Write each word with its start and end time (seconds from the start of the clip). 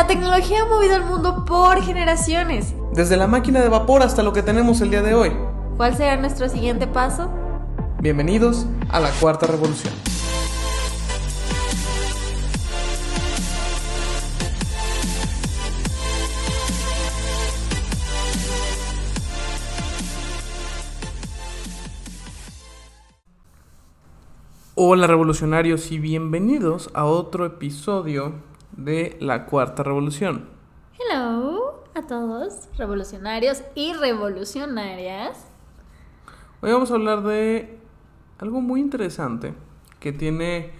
La 0.00 0.06
tecnología 0.06 0.62
ha 0.62 0.64
movido 0.64 0.96
el 0.96 1.04
mundo 1.04 1.44
por 1.44 1.82
generaciones. 1.82 2.72
Desde 2.94 3.18
la 3.18 3.26
máquina 3.26 3.60
de 3.60 3.68
vapor 3.68 4.02
hasta 4.02 4.22
lo 4.22 4.32
que 4.32 4.42
tenemos 4.42 4.80
el 4.80 4.88
día 4.88 5.02
de 5.02 5.12
hoy. 5.12 5.30
¿Cuál 5.76 5.94
será 5.94 6.16
nuestro 6.16 6.48
siguiente 6.48 6.86
paso? 6.86 7.30
Bienvenidos 8.00 8.64
a 8.88 8.98
la 8.98 9.10
Cuarta 9.10 9.46
Revolución. 9.46 9.92
Hola 24.76 25.06
revolucionarios 25.06 25.92
y 25.92 25.98
bienvenidos 25.98 26.88
a 26.94 27.04
otro 27.04 27.44
episodio 27.44 28.48
de 28.84 29.16
la 29.20 29.46
Cuarta 29.46 29.82
Revolución. 29.82 30.48
Hello 30.98 31.84
a 31.94 32.02
todos, 32.06 32.68
revolucionarios 32.78 33.62
y 33.74 33.92
revolucionarias. 33.92 35.46
Hoy 36.62 36.72
vamos 36.72 36.90
a 36.90 36.94
hablar 36.94 37.22
de 37.22 37.78
algo 38.38 38.60
muy 38.60 38.80
interesante 38.80 39.54
que 39.98 40.12
tiene, 40.12 40.72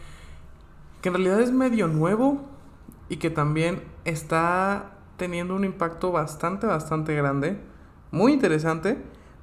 que 1.02 1.08
en 1.10 1.14
realidad 1.14 1.40
es 1.40 1.52
medio 1.52 1.88
nuevo 1.88 2.40
y 3.08 3.16
que 3.16 3.28
también 3.28 3.82
está 4.04 4.92
teniendo 5.16 5.54
un 5.54 5.64
impacto 5.64 6.10
bastante, 6.10 6.66
bastante 6.66 7.14
grande, 7.14 7.60
muy 8.10 8.32
interesante, 8.32 8.96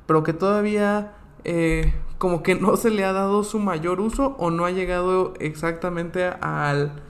pero 0.07 0.23
que 0.23 0.33
todavía 0.33 1.13
eh, 1.43 1.93
como 2.17 2.41
que 2.41 2.55
no 2.55 2.75
se 2.75 2.89
le 2.89 3.05
ha 3.05 3.13
dado 3.13 3.43
su 3.43 3.59
mayor 3.59 4.01
uso 4.01 4.35
o 4.39 4.49
no 4.49 4.65
ha 4.65 4.71
llegado 4.71 5.33
exactamente 5.39 6.25
al, 6.25 7.03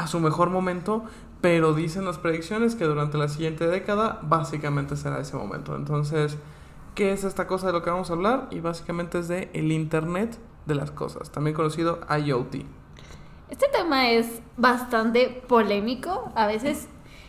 a 0.00 0.06
su 0.06 0.18
mejor 0.18 0.48
momento, 0.48 1.04
pero 1.42 1.74
dicen 1.74 2.06
las 2.06 2.16
predicciones 2.16 2.74
que 2.74 2.84
durante 2.84 3.18
la 3.18 3.28
siguiente 3.28 3.66
década 3.66 4.18
básicamente 4.22 4.96
será 4.96 5.20
ese 5.20 5.36
momento. 5.36 5.76
Entonces, 5.76 6.38
¿qué 6.94 7.12
es 7.12 7.22
esta 7.22 7.46
cosa 7.46 7.66
de 7.66 7.74
lo 7.74 7.82
que 7.82 7.90
vamos 7.90 8.08
a 8.08 8.14
hablar? 8.14 8.48
Y 8.50 8.60
básicamente 8.60 9.18
es 9.18 9.28
de 9.28 9.50
el 9.52 9.70
Internet 9.70 10.38
de 10.64 10.74
las 10.74 10.90
cosas, 10.90 11.30
también 11.30 11.54
conocido 11.54 12.00
IoT. 12.08 12.64
Este 13.50 13.66
tema 13.70 14.10
es 14.10 14.40
bastante 14.56 15.42
polémico, 15.46 16.32
a 16.34 16.46
veces 16.46 16.88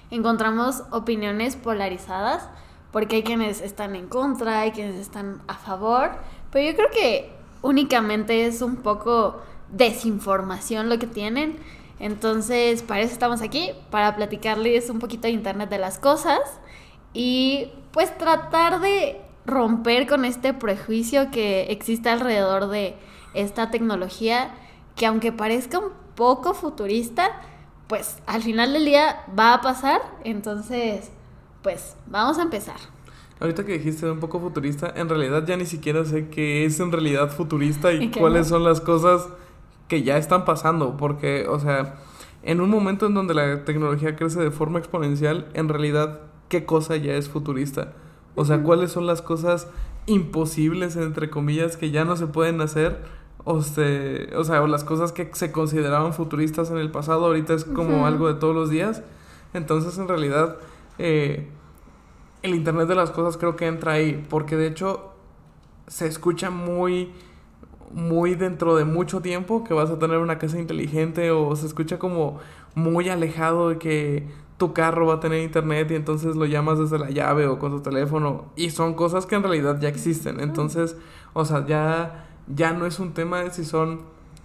encontramos 0.10 0.84
opiniones 0.92 1.58
polarizadas, 1.58 2.48
porque 2.94 3.18
hay 3.18 3.24
quienes 3.24 3.60
están 3.60 3.98
en 3.98 4.08
contra, 4.08 4.62
hay 4.62 4.72
quienes 4.72 4.96
están 4.96 5.42
a 5.48 5.56
favor, 5.56 6.12
pero 6.52 6.70
yo 6.70 6.78
creo 6.78 6.90
que 6.90 7.34
únicamente 7.62 8.46
es 8.46 8.62
un 8.62 8.78
poco 8.78 9.42
desinformación 9.74 10.88
lo 10.88 11.00
que 11.00 11.08
tienen. 11.08 11.58
Entonces, 12.02 12.82
para 12.82 13.02
eso 13.02 13.14
estamos 13.14 13.44
aquí, 13.44 13.70
para 13.92 14.16
platicarles 14.16 14.90
un 14.90 14.98
poquito 14.98 15.28
de 15.28 15.34
Internet 15.34 15.70
de 15.70 15.78
las 15.78 16.00
Cosas 16.00 16.40
y 17.14 17.70
pues 17.92 18.18
tratar 18.18 18.80
de 18.82 19.22
romper 19.46 20.08
con 20.08 20.26
este 20.26 20.56
prejuicio 20.56 21.30
que 21.30 21.68
existe 21.70 22.10
alrededor 22.10 22.70
de 22.70 22.96
esta 23.36 23.70
tecnología 23.70 24.50
que 24.96 25.06
aunque 25.06 25.32
parezca 25.32 25.78
un 25.78 25.92
poco 26.16 26.56
futurista, 26.56 27.40
pues 27.88 28.18
al 28.26 28.42
final 28.42 28.74
del 28.74 28.86
día 28.86 29.24
va 29.38 29.54
a 29.54 29.62
pasar. 29.62 30.02
Entonces, 30.24 31.12
pues 31.62 31.96
vamos 32.08 32.40
a 32.40 32.42
empezar. 32.42 32.78
Ahorita 33.40 33.64
que 33.64 33.74
dijiste 33.74 34.10
un 34.10 34.20
poco 34.20 34.40
futurista, 34.40 34.92
en 34.96 35.08
realidad 35.08 35.46
ya 35.46 35.56
ni 35.56 35.68
siquiera 35.68 36.04
sé 36.04 36.30
qué 36.30 36.66
es 36.66 36.80
en 36.80 36.92
realidad 36.92 37.30
futurista 37.30 37.94
y, 37.94 38.10
cuáles 38.18 38.48
son 38.48 38.64
las 38.64 38.82
cosas 38.82 39.28
que 39.92 40.04
ya 40.04 40.16
están 40.16 40.46
pasando, 40.46 40.96
porque, 40.96 41.46
o 41.50 41.60
sea, 41.60 41.96
en 42.44 42.62
un 42.62 42.70
momento 42.70 43.08
en 43.08 43.14
donde 43.14 43.34
la 43.34 43.66
tecnología 43.66 44.16
crece 44.16 44.40
de 44.40 44.50
forma 44.50 44.80
exponencial, 44.80 45.50
en 45.54 45.68
realidad, 45.68 46.22
¿qué 46.48 46.64
cosa 46.64 46.96
ya 46.96 47.16
es 47.16 47.28
futurista? 47.28 47.92
O 48.36 48.46
sea, 48.46 48.64
¿cuáles 48.64 48.94
son 48.94 49.06
las 49.06 49.22
cosas 49.22 49.68
imposibles, 50.06 50.96
entre 50.96 51.30
comillas, 51.30 51.76
que 51.76 51.92
ya 51.92 52.06
no 52.06 52.16
se 52.16 52.28
pueden 52.28 52.62
hacer? 52.62 53.02
O, 53.44 53.62
se, 53.64 54.34
o 54.34 54.46
sea, 54.46 54.62
o 54.62 54.68
las 54.68 54.86
cosas 54.86 55.12
que 55.12 55.30
se 55.34 55.52
consideraban 55.52 56.14
futuristas 56.14 56.72
en 56.72 56.78
el 56.78 56.90
pasado, 56.90 57.26
ahorita 57.26 57.54
es 57.54 57.66
como 57.66 58.06
algo 58.06 58.30
de 58.30 58.40
todos 58.40 58.56
los 58.56 58.70
días. 58.70 59.04
Entonces, 59.54 59.98
en 59.98 60.08
realidad, 60.08 60.56
eh, 61.00 61.50
el 62.44 62.56
Internet 62.56 62.88
de 62.88 62.96
las 62.96 63.12
Cosas 63.12 63.36
creo 63.36 63.58
que 63.58 63.68
entra 63.68 63.92
ahí, 63.92 64.26
porque 64.30 64.56
de 64.56 64.68
hecho 64.68 65.12
se 65.88 66.08
escucha 66.08 66.50
muy, 66.50 67.12
muy 67.94 68.36
dentro 68.36 68.76
de 68.76 68.86
mucho 68.86 69.22
tiempo 69.22 69.64
que 69.64 69.74
vas 69.74 69.90
a 69.90 70.00
tener 70.00 70.18
una 70.18 70.38
casa 70.38 70.60
inteligente 70.60 71.32
o 71.32 71.56
se 71.56 71.68
escucha 71.68 72.00
como 72.00 72.40
muy 72.76 73.10
alejado 73.10 73.70
de 73.70 73.78
que 73.78 74.28
tu 74.58 74.74
carro 74.74 75.08
va 75.08 75.16
a 75.16 75.20
tener 75.20 75.42
internet 75.42 75.90
y 75.92 75.96
entonces 75.96 76.36
lo 76.36 76.46
llamas 76.46 76.78
desde 76.78 77.00
la 77.00 77.10
llave 77.10 77.48
o 77.48 77.58
con 77.58 77.72
tu 77.72 77.82
teléfono 77.82 78.46
y 78.56 78.70
son 78.70 78.94
cosas 78.94 79.26
que 79.26 79.36
en 79.36 79.44
realidad 79.44 79.80
ya 79.82 79.90
existen. 79.90 80.40
Entonces, 80.40 80.96
o 81.34 81.46
sea, 81.46 81.66
ya, 81.66 82.28
ya 82.48 82.72
no 82.74 82.86
es 82.86 83.00
un 83.00 83.14
tema 83.14 83.42
de 83.42 83.52
si 83.52 83.66
son 83.66 84.02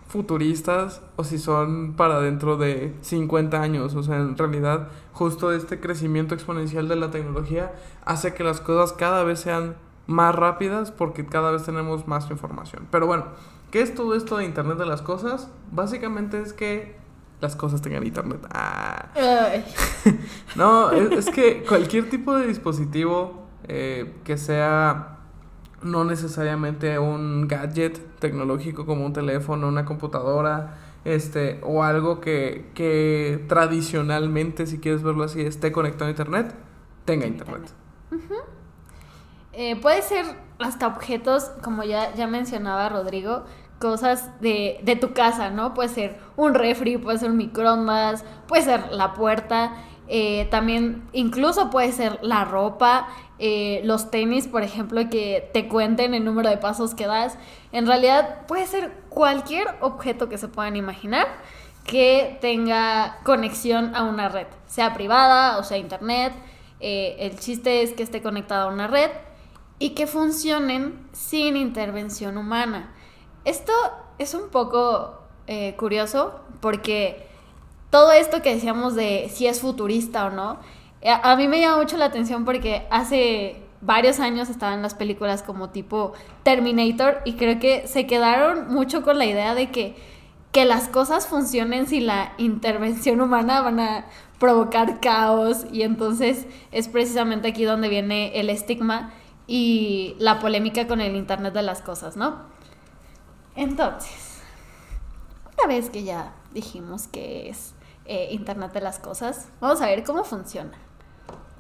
futuristas 0.09 1.03
o 1.17 1.25
si 1.25 1.39
son 1.39 1.95
para 1.95 2.21
dentro 2.21 2.57
de 2.57 2.95
50 3.03 3.61
años. 3.61 3.95
O 3.95 4.03
sea, 4.03 4.17
en 4.17 4.39
realidad 4.39 4.89
justo 5.13 5.53
este 5.53 5.81
crecimiento 5.81 6.35
exponencial 6.35 6.89
de 6.89 6.97
la 6.97 7.11
tecnología 7.11 7.75
hace 8.05 8.33
que 8.33 8.45
las 8.45 8.61
cosas 8.61 8.93
cada 8.97 9.25
vez 9.25 9.41
sean 9.41 9.77
más 10.07 10.35
rápidas 10.35 10.91
porque 10.91 11.27
cada 11.27 11.51
vez 11.51 11.65
tenemos 11.65 12.07
más 12.07 12.31
información. 12.31 12.87
Pero 12.91 13.07
bueno, 13.07 13.27
¿qué 13.71 13.83
es 13.83 13.95
todo 13.95 14.15
esto 14.15 14.37
de 14.37 14.45
Internet 14.45 14.79
de 14.79 14.87
las 14.87 15.03
Cosas? 15.03 15.51
Básicamente 15.73 16.41
es 16.41 16.53
que 16.53 16.97
las 17.41 17.57
cosas 17.57 17.83
tengan 17.83 18.07
Internet. 18.07 18.47
Ah. 18.51 19.07
no, 20.57 20.91
es, 20.93 21.27
que 21.31 21.65
cualquier 21.65 22.09
tipo 22.09 22.35
de 22.35 22.47
dispositivo 22.47 23.47
eh, 23.69 24.15
que 24.25 24.39
sea 24.39 25.19
no 25.83 26.05
necesariamente 26.05 26.99
un 26.99 27.47
gadget 27.49 28.01
tecnológico 28.19 28.87
como 28.87 29.05
un 29.05 29.13
teléfono, 29.13 29.69
una 29.69 29.85
computadora, 29.85 30.79
este, 31.05 31.61
o 31.63 31.85
algo 31.85 32.21
que, 32.21 32.71
que 32.75 33.45
tradicionalmente, 33.49 34.67
si 34.67 34.79
quieres 34.79 35.03
verlo 35.03 35.25
así, 35.25 35.43
esté 35.43 35.71
conectado 35.71 36.07
a 36.07 36.11
internet, 36.11 36.55
tenga 37.05 37.27
internet. 37.27 37.63
Eh, 39.59 39.75
puede 39.75 40.03
ser 40.03 40.27
hasta 40.59 40.87
objetos, 40.87 41.45
como 41.63 41.83
ya, 41.83 42.15
ya 42.15 42.27
mencionaba 42.27 42.91
Rodrigo, 42.91 43.45
cosas 43.79 44.39
de, 44.43 44.79
de 44.83 44.97
tu 44.97 45.15
casa, 45.15 45.49
¿no? 45.49 45.73
Puede 45.73 45.89
ser 45.89 46.19
un 46.37 46.53
refri, 46.53 46.99
puede 46.99 47.17
ser 47.19 47.31
un 47.31 47.39
microondas, 47.39 48.23
puede 48.49 48.65
ser 48.65 48.93
la 48.93 49.15
puerta. 49.15 49.73
Eh, 50.09 50.47
también 50.51 51.09
incluso 51.15 51.71
puede 51.71 51.91
ser 51.93 52.19
la 52.21 52.45
ropa, 52.45 53.09
eh, 53.39 53.81
los 53.85 54.11
tenis, 54.11 54.47
por 54.47 54.63
ejemplo, 54.63 55.09
que 55.09 55.49
te 55.55 55.69
cuenten 55.69 56.13
el 56.13 56.23
número 56.23 56.51
de 56.51 56.59
pasos 56.59 56.95
que 56.95 57.07
das. 57.07 57.39
En 57.73 57.87
realidad 57.87 58.47
puede 58.47 58.67
ser 58.67 58.93
cualquier 59.09 59.69
objeto 59.81 60.29
que 60.29 60.37
se 60.37 60.49
puedan 60.49 60.77
imaginar 60.77 61.29
que 61.87 62.37
tenga 62.43 63.21
conexión 63.23 63.97
a 63.97 64.03
una 64.03 64.29
red, 64.29 64.49
sea 64.67 64.93
privada 64.93 65.57
o 65.59 65.65
sea 65.65 65.79
internet. 65.79 66.35
El 66.79 67.39
chiste 67.39 67.83
es 67.83 67.95
que 67.95 68.03
esté 68.03 68.21
conectado 68.21 68.69
a 68.69 68.73
una 68.73 68.87
red 68.87 69.11
y 69.79 69.91
que 69.91 70.07
funcionen 70.07 71.09
sin 71.13 71.57
intervención 71.57 72.39
humana. 72.39 72.95
Esto 73.45 73.73
es 74.19 74.35
un 74.35 74.49
poco 74.51 75.23
curioso 75.77 76.41
porque 76.61 77.27
todo 77.91 78.13
esto 78.13 78.43
que 78.43 78.55
decíamos 78.55 78.95
de 78.95 79.31
si 79.33 79.47
es 79.47 79.61
futurista 79.61 80.27
o 80.27 80.31
no, 80.31 80.59
eh, 81.01 81.11
a, 81.11 81.37
mí 81.37 81.49
me 81.49 81.61
llama 81.61 81.79
mucho 81.79 81.97
la 81.97 82.07
atención 82.07 82.45
porque 82.45 82.87
hace 82.91 83.63
varios 83.81 84.19
años 84.21 84.49
estaban 84.49 84.83
las 84.83 84.95
películas 84.95 85.43
como 85.43 85.71
tipo 85.71 86.13
Terminator 86.43 87.21
y 87.25 87.35
creo 87.35 87.59
que 87.59 87.87
se 87.87 88.07
quedaron 88.07 88.73
mucho 88.75 89.03
con 89.03 89.19
la 89.19 89.27
idea 89.27 89.55
de 89.55 89.71
que, 89.71 89.97
que 90.53 90.65
las 90.65 90.89
cosas 90.89 91.27
funcionen 91.27 91.87
sin 91.87 92.07
la 92.07 92.33
intervención 92.39 93.21
humana 93.21 93.61
van 93.61 93.81
a 93.81 94.07
provocar 94.39 95.01
caos 95.01 95.67
y 95.73 95.83
entonces 95.83 96.47
es 96.73 96.89
precisamente 96.89 97.49
aquí 97.49 97.65
donde 97.65 97.89
viene 97.89 98.39
el 98.41 98.51
estigma 98.51 99.13
y 99.47 100.17
la 100.19 100.39
polémica 100.39 100.87
con 100.87 101.01
el 101.01 101.17
Internet 101.17 101.55
de 101.55 101.63
las 101.63 101.83
Cosas, 101.83 102.17
¿no? 102.17 102.45
Entonces, 103.55 104.41
una 105.57 105.67
vez 105.67 105.91
que 105.91 106.05
ya 106.05 106.35
dijimos 106.53 107.07
que 107.07 107.49
es 107.49 107.75
eh, 108.09 108.29
Internet 108.31 108.73
de 108.73 108.81
las 108.81 108.99
Cosas. 108.99 109.49
Vamos 109.61 109.81
a 109.83 109.87
ver 109.87 110.05
cómo 110.05 110.23
funciona. 110.23 110.73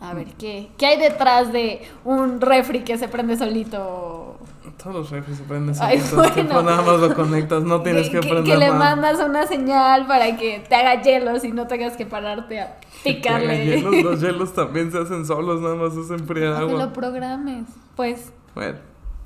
A 0.00 0.14
ver, 0.14 0.34
¿qué, 0.34 0.70
¿qué 0.78 0.86
hay 0.86 0.98
detrás 0.98 1.52
de 1.52 1.82
un 2.04 2.40
refri 2.40 2.84
que 2.84 2.98
se 2.98 3.08
prende 3.08 3.36
solito? 3.36 4.38
Todos 4.82 4.96
los 4.96 5.10
refris 5.10 5.38
se 5.38 5.44
prenden 5.44 5.74
solitos. 5.74 6.36
nada 6.46 6.82
más 6.82 7.00
lo 7.00 7.14
conectas, 7.14 7.62
no 7.62 7.82
tienes 7.82 8.10
que, 8.10 8.20
prender 8.20 8.44
Que 8.44 8.56
le 8.56 8.70
mandas 8.72 9.20
una 9.20 9.46
señal 9.46 10.06
para 10.06 10.36
que 10.36 10.64
te 10.68 10.74
haga 10.74 11.02
hielos 11.02 11.44
y 11.44 11.52
no 11.52 11.66
tengas 11.66 11.96
que 11.96 12.04
pararte 12.04 12.60
a 12.60 12.78
picarle. 13.02 13.80
los 14.02 14.20
hielos 14.20 14.52
también 14.52 14.92
se 14.92 14.98
hacen 14.98 15.24
solos, 15.24 15.62
nada 15.62 15.76
más 15.76 15.96
es 15.96 16.10
enfriar 16.10 16.54
agua. 16.54 16.68
Que 16.68 16.84
lo 16.86 16.92
programes, 16.92 17.64
pues. 17.96 18.32
Bueno, 18.54 18.78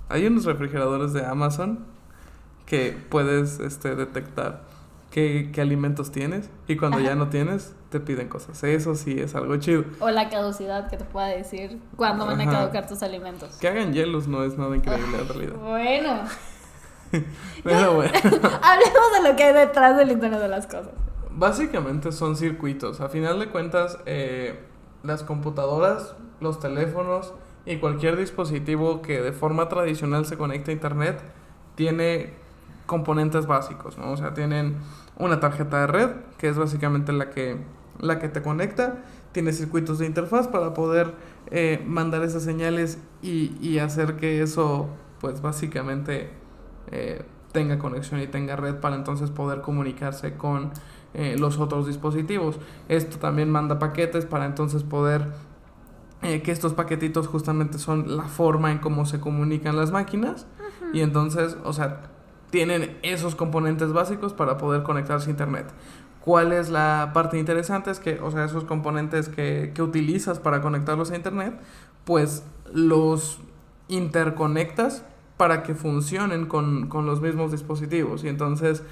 hay 0.08 0.26
unos 0.26 0.44
refrigeradores 0.44 1.12
de 1.12 1.25
Amazon 1.26 1.81
que 2.67 2.96
puedes 3.08 3.58
este, 3.58 3.96
detectar 3.96 4.69
qué, 5.11 5.51
alimentos 5.59 6.12
tienes 6.12 6.51
y 6.69 6.77
cuando 6.77 7.01
ya 7.01 7.15
no 7.15 7.29
tienes, 7.29 7.75
te 7.91 8.01
piden 8.01 8.29
cosas. 8.29 8.62
Eso 8.62 8.95
sí 8.95 9.19
es 9.19 9.35
algo 9.35 9.57
chido. 9.57 9.85
O 9.99 10.11
la 10.11 10.29
caducidad 10.29 10.89
que 10.89 10.97
te 10.97 11.05
pueda 11.05 11.27
decir 11.27 11.81
cuándo 11.97 12.27
van 12.27 12.41
a 12.41 12.51
caducar 12.51 12.87
tus 12.87 13.03
alimentos. 13.03 13.57
Que 13.57 13.69
hagan 13.69 13.93
hielos 13.93 14.29
no 14.29 14.45
es 14.45 14.57
nada 14.57 14.75
increíble 14.75 15.19
en 15.21 15.29
realidad. 15.29 15.55
Bueno. 15.61 16.23
Pero 17.65 17.95
bueno. 17.95 18.12
Hablemos 18.12 19.12
de 19.23 19.29
lo 19.29 19.37
que 19.37 19.45
hay 19.45 19.55
detrás 19.55 19.97
del 19.97 20.12
Internet 20.12 20.41
de 20.41 20.49
las 20.49 20.67
Cosas. 20.67 20.93
Básicamente 21.31 22.13
son 22.13 22.37
circuitos. 22.37 23.01
A 23.01 23.09
final 23.09 23.39
de 23.41 23.49
cuentas, 23.49 23.99
eh, 24.06 24.61
las 25.03 25.23
computadoras, 25.23 26.15
los 26.41 26.61
teléfonos 26.61 27.35
y 27.67 27.77
cualquier 27.79 28.17
dispositivo 28.17 29.03
que 29.03 29.21
de 29.21 29.33
forma 29.33 29.69
tradicional 29.69 30.27
se 30.27 30.37
conecte 30.37 30.71
a 30.71 30.75
Internet 30.75 31.21
tiene 31.75 32.35
componentes 32.91 33.47
básicos, 33.47 33.97
¿no? 33.99 34.11
O 34.11 34.17
sea, 34.17 34.35
tienen 34.35 34.75
una 35.17 35.39
tarjeta 35.39 35.83
de 35.83 35.87
red, 35.87 36.11
que 36.39 36.49
es 36.49 36.59
básicamente 36.59 37.13
la 37.13 37.31
que, 37.31 37.57
la 38.01 38.19
que 38.19 38.29
te 38.29 38.43
conecta, 38.43 39.05
tiene 39.31 39.53
circuitos 39.53 40.01
de 40.01 40.07
interfaz 40.07 40.49
para 40.49 40.75
poder 40.75 41.15
eh, 41.53 41.81
mandar 41.87 42.25
esas 42.25 42.43
señales 42.43 42.99
y, 43.23 43.57
y, 43.61 43.79
hacer 43.79 44.17
que 44.17 44.43
eso, 44.43 44.89
pues 45.21 45.41
básicamente 45.41 46.31
eh, 46.91 47.23
tenga 47.53 47.79
conexión 47.79 48.21
y 48.21 48.27
tenga 48.27 48.57
red 48.57 48.81
para 48.81 48.97
entonces 48.97 49.31
poder 49.31 49.61
comunicarse 49.61 50.35
con 50.35 50.73
eh, 51.15 51.37
los 51.39 51.61
otros 51.61 51.87
dispositivos. 51.87 52.59
Esto 52.89 53.19
también 53.19 53.53
manda 53.53 53.79
paquetes 53.79 54.27
para 54.27 54.47
entonces 54.47 54.83
poder 54.83 55.29
que 56.21 56.53
estos 56.53 56.75
paquetitos 56.75 57.29
justamente 57.29 57.79
son 57.79 58.15
la 58.15 58.25
forma 58.25 58.71
en 58.71 58.79
cómo 58.79 59.07
se 59.07 59.21
comunican 59.21 59.75
las 59.79 59.91
máquinas 59.91 60.47
y 60.93 61.01
entonces, 61.01 61.57
o 61.65 61.73
sea, 61.73 62.11
tienen 62.50 62.99
esos 63.02 63.35
componentes 63.35 63.93
básicos 63.93 64.32
para 64.32 64.58
poder 64.58 64.82
conectarse 64.82 65.29
a 65.29 65.31
internet. 65.31 65.67
¿Cuál 66.20 66.52
es 66.52 66.69
la 66.69 67.12
parte 67.14 67.38
interesante? 67.38 67.91
Es 67.91 68.00
que, 68.00 68.20
o 68.20 68.31
sea, 68.31 68.44
esos 68.44 68.64
componentes 68.64 69.29
que, 69.29 69.73
que 69.75 69.82
utilizas 69.82 70.38
para 70.38 70.61
conectarlos 70.61 71.11
a 71.11 71.17
internet, 71.17 71.58
pues 72.05 72.44
los 72.73 73.41
interconectas 73.88 75.05
para 75.37 75.62
que 75.62 75.75
funcionen 75.75 76.47
con, 76.47 76.88
con 76.88 77.06
los 77.06 77.23
mismos 77.23 77.50
dispositivos. 77.50 78.25
Y 78.25 78.29
entonces 78.29 78.82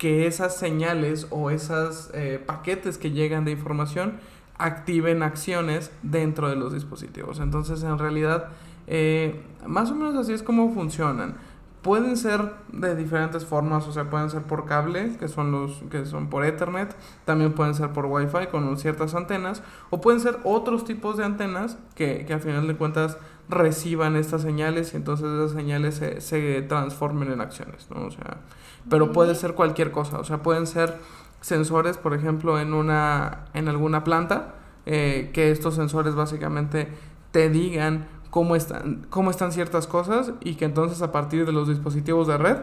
que 0.00 0.26
esas 0.26 0.56
señales 0.56 1.26
o 1.28 1.50
esos 1.50 2.10
eh, 2.14 2.42
paquetes 2.44 2.96
que 2.96 3.10
llegan 3.10 3.44
de 3.44 3.50
información 3.50 4.14
activen 4.56 5.22
acciones 5.22 5.90
dentro 6.02 6.48
de 6.48 6.56
los 6.56 6.72
dispositivos. 6.72 7.38
Entonces, 7.38 7.82
en 7.82 7.98
realidad, 7.98 8.48
eh, 8.86 9.42
más 9.66 9.90
o 9.90 9.94
menos 9.94 10.14
así 10.14 10.32
es 10.32 10.42
como 10.42 10.72
funcionan. 10.72 11.34
Pueden 11.82 12.16
ser 12.18 12.52
de 12.72 12.94
diferentes 12.94 13.46
formas, 13.46 13.86
o 13.86 13.92
sea, 13.92 14.10
pueden 14.10 14.28
ser 14.28 14.42
por 14.42 14.66
cable, 14.66 15.16
que 15.18 15.28
son 15.28 15.50
los 15.50 15.82
que 15.90 16.04
son 16.04 16.28
por 16.28 16.44
Ethernet, 16.44 16.94
también 17.24 17.54
pueden 17.54 17.74
ser 17.74 17.90
por 17.90 18.04
Wi-Fi 18.04 18.48
con 18.50 18.76
ciertas 18.76 19.14
antenas, 19.14 19.62
o 19.88 20.00
pueden 20.00 20.20
ser 20.20 20.38
otros 20.44 20.84
tipos 20.84 21.16
de 21.16 21.24
antenas 21.24 21.78
que, 21.94 22.26
que 22.26 22.34
a 22.34 22.38
final 22.38 22.66
de 22.66 22.76
cuentas 22.76 23.16
reciban 23.48 24.16
estas 24.16 24.42
señales 24.42 24.94
y 24.94 24.96
entonces 24.96 25.26
esas 25.26 25.52
señales 25.52 25.96
se, 25.96 26.20
se 26.20 26.62
transformen 26.62 27.32
en 27.32 27.40
acciones, 27.40 27.88
¿no? 27.90 28.06
O 28.06 28.10
sea, 28.10 28.38
pero 28.88 29.12
puede 29.12 29.34
ser 29.34 29.54
cualquier 29.54 29.90
cosa, 29.90 30.18
o 30.18 30.24
sea, 30.24 30.42
pueden 30.42 30.66
ser 30.66 30.98
sensores, 31.40 31.96
por 31.96 32.14
ejemplo, 32.14 32.60
en 32.60 32.74
una 32.74 33.46
en 33.54 33.68
alguna 33.68 34.04
planta, 34.04 34.54
eh, 34.86 35.30
que 35.32 35.50
estos 35.50 35.74
sensores 35.74 36.14
básicamente 36.14 36.88
te 37.32 37.48
digan 37.48 38.06
cómo 38.30 38.56
están, 38.56 39.06
cómo 39.10 39.30
están 39.30 39.52
ciertas 39.52 39.86
cosas 39.86 40.32
y 40.40 40.54
que 40.54 40.64
entonces 40.64 41.02
a 41.02 41.12
partir 41.12 41.44
de 41.46 41.52
los 41.52 41.68
dispositivos 41.68 42.26
de 42.26 42.38
red 42.38 42.56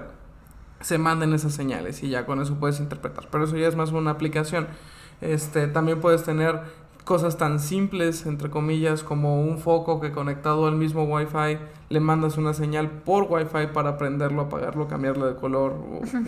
se 0.81 0.98
manden 0.98 1.34
esas 1.34 1.54
señales 1.54 2.04
y 2.04 2.10
ya 2.10 2.25
con 2.25 2.42
eso 2.42 2.56
puedes 2.56 2.80
interpretar. 2.80 3.28
Pero 3.31 3.44
eso 3.44 3.58
ya 3.58 3.68
es 3.68 3.75
más 3.75 3.92
una 3.92 4.12
aplicación. 4.12 4.68
Este, 5.22 5.68
también 5.68 6.00
puedes 6.00 6.24
tener 6.24 6.62
cosas 7.04 7.38
tan 7.38 7.60
simples, 7.60 8.25
entre 8.25 8.50
comillas, 8.50 9.02
como 9.02 9.42
un 9.42 9.58
foco 9.58 10.00
que 10.00 10.12
conectado 10.12 10.68
al 10.68 10.75
mismo 10.75 11.06
Wi-Fi 11.06 11.58
le 11.90 12.00
mandas 12.02 12.38
una 12.38 12.54
señal 12.54 12.90
por 12.92 13.24
Wi-Fi 13.31 13.68
para 13.74 13.98
prenderlo, 13.98 14.42
apagarlo, 14.42 14.88
cambiarle 14.88 15.25
de 15.28 15.36
color 15.36 15.74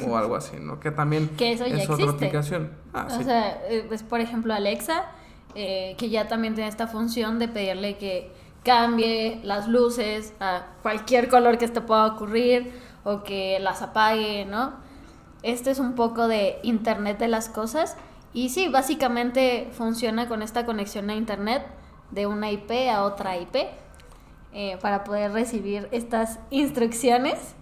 o, 0.07 0.17
algo 0.17 0.35
así, 0.35 0.57
¿no? 0.59 0.79
Que 0.79 0.91
también 0.91 1.29
es 1.37 1.89
otra 1.89 2.09
aplicación. 2.09 2.71
Ah, 2.93 3.07
o 3.11 3.23
sea, 3.23 3.61
eh, 3.69 3.87
es 3.91 4.03
por 4.03 4.21
ejemplo 4.21 4.53
Alexa, 4.53 5.05
eh, 5.53 5.95
que 5.97 6.09
ya 6.09 6.29
también 6.29 6.55
tiene 6.55 6.69
esta 6.69 6.87
función 6.87 7.39
de 7.39 7.49
pedirle 7.49 7.97
que 7.97 8.31
cambie 8.63 9.39
las 9.43 9.67
luces 9.67 10.33
a 10.39 10.67
cualquier 10.81 11.29
color 11.29 11.57
que 11.57 11.67
te 11.67 11.81
pueda 11.81 12.05
ocurrir 12.07 12.73
o 13.03 13.23
que 13.23 13.59
las 13.59 13.81
apague, 13.81 14.45
¿no? 14.45 14.73
Este 15.41 15.71
es 15.71 15.79
un 15.79 15.95
poco 15.95 16.27
de 16.27 16.59
Internet 16.63 17.17
de 17.17 17.29
las 17.29 17.49
cosas 17.49 17.95
y 18.33 18.49
sí, 18.49 18.67
básicamente 18.67 19.69
funciona 19.71 20.27
con 20.27 20.41
esta 20.41 20.65
conexión 20.65 21.09
a 21.09 21.15
Internet 21.15 21.65
de 22.11 22.27
una 22.27 22.51
IP 22.51 22.71
a 22.91 23.03
otra 23.03 23.37
IP 23.37 23.55
eh, 24.51 24.77
para 24.81 25.03
poder 25.03 25.31
recibir 25.31 25.87
estas 25.91 26.39
instrucciones. 26.49 27.55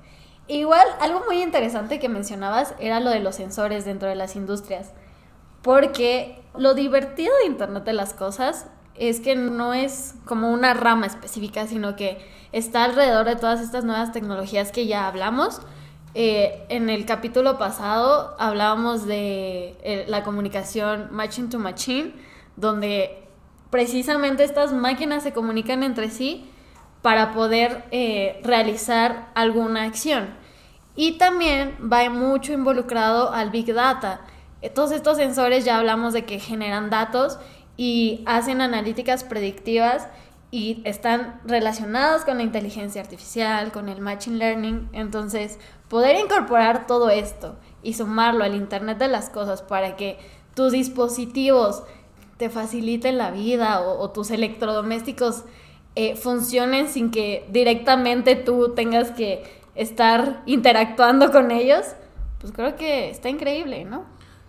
Igual, 0.47 0.87
algo 1.01 1.23
muy 1.25 1.41
interesante 1.41 1.99
que 1.99 2.09
mencionabas 2.09 2.73
era 2.79 2.99
lo 2.99 3.09
de 3.09 3.19
los 3.19 3.35
sensores 3.35 3.85
dentro 3.85 4.07
de 4.07 4.15
las 4.15 4.35
industrias. 4.35 4.93
Porque 5.61 6.41
lo 6.55 6.73
divertido 6.73 7.33
de 7.41 7.47
Internet 7.47 7.83
de 7.83 7.93
las 7.93 8.13
Cosas 8.13 8.67
es 8.99 9.19
que 9.19 9.35
no 9.35 9.73
es 9.73 10.15
como 10.25 10.51
una 10.51 10.73
rama 10.73 11.05
específica, 11.05 11.67
sino 11.67 11.95
que 11.95 12.17
está 12.51 12.83
alrededor 12.83 13.25
de 13.25 13.35
todas 13.35 13.61
estas 13.61 13.83
nuevas 13.83 14.11
tecnologías 14.11 14.71
que 14.71 14.87
ya 14.87 15.07
hablamos. 15.07 15.61
Eh, 16.13 16.65
en 16.69 16.89
el 16.89 17.05
capítulo 17.05 17.57
pasado 17.57 18.35
hablábamos 18.39 19.05
de 19.05 19.77
eh, 19.83 20.05
la 20.07 20.23
comunicación 20.23 21.09
machine 21.11 21.49
to 21.49 21.59
machine, 21.59 22.13
donde 22.55 23.23
precisamente 23.69 24.43
estas 24.43 24.73
máquinas 24.73 25.23
se 25.23 25.33
comunican 25.33 25.83
entre 25.83 26.09
sí 26.09 26.49
para 27.01 27.33
poder 27.33 27.85
eh, 27.91 28.39
realizar 28.43 29.29
alguna 29.35 29.83
acción. 29.83 30.29
Y 30.95 31.19
también 31.19 31.77
va 31.81 32.09
mucho 32.09 32.53
involucrado 32.53 33.31
al 33.31 33.51
Big 33.51 33.71
Data. 33.71 34.21
Todos 34.73 34.91
estos 34.91 35.17
sensores 35.17 35.63
ya 35.63 35.77
hablamos 35.77 36.13
de 36.13 36.25
que 36.25 36.39
generan 36.39 36.89
datos 36.89 37.37
y 37.77 38.23
hacen 38.25 38.59
analíticas 38.59 39.23
predictivas 39.23 40.07
y 40.49 40.81
están 40.85 41.39
relacionados 41.45 42.23
con 42.23 42.37
la 42.37 42.43
inteligencia 42.43 43.01
artificial, 43.01 43.71
con 43.71 43.89
el 43.89 44.01
machine 44.01 44.37
learning. 44.37 44.89
Entonces, 44.93 45.59
poder 45.87 46.17
incorporar 46.17 46.87
todo 46.87 47.09
esto 47.09 47.55
y 47.83 47.93
sumarlo 47.93 48.43
al 48.43 48.55
Internet 48.55 48.97
de 48.97 49.07
las 49.07 49.29
Cosas 49.29 49.61
para 49.61 49.95
que 49.95 50.17
tus 50.55 50.71
dispositivos 50.71 51.83
te 52.37 52.49
faciliten 52.49 53.17
la 53.17 53.31
vida 53.31 53.81
o, 53.81 54.09
tus 54.11 54.31
electrodomésticos 54.31 55.43
eh, 55.95 56.15
funcionen 56.15 56.87
sin 56.87 57.11
que 57.11 57.47
directamente 57.51 58.35
tú 58.35 58.73
tengas 58.75 59.11
que 59.11 59.43
estar 59.75 60.43
interactuando 60.45 61.31
con 61.31 61.51
ellos, 61.51 61.85
pues 62.39 62.53
creo 62.53 62.75
que 62.75 63.09
está 63.09 63.29
increíble, 63.29 63.85
¿no? 63.85 64.05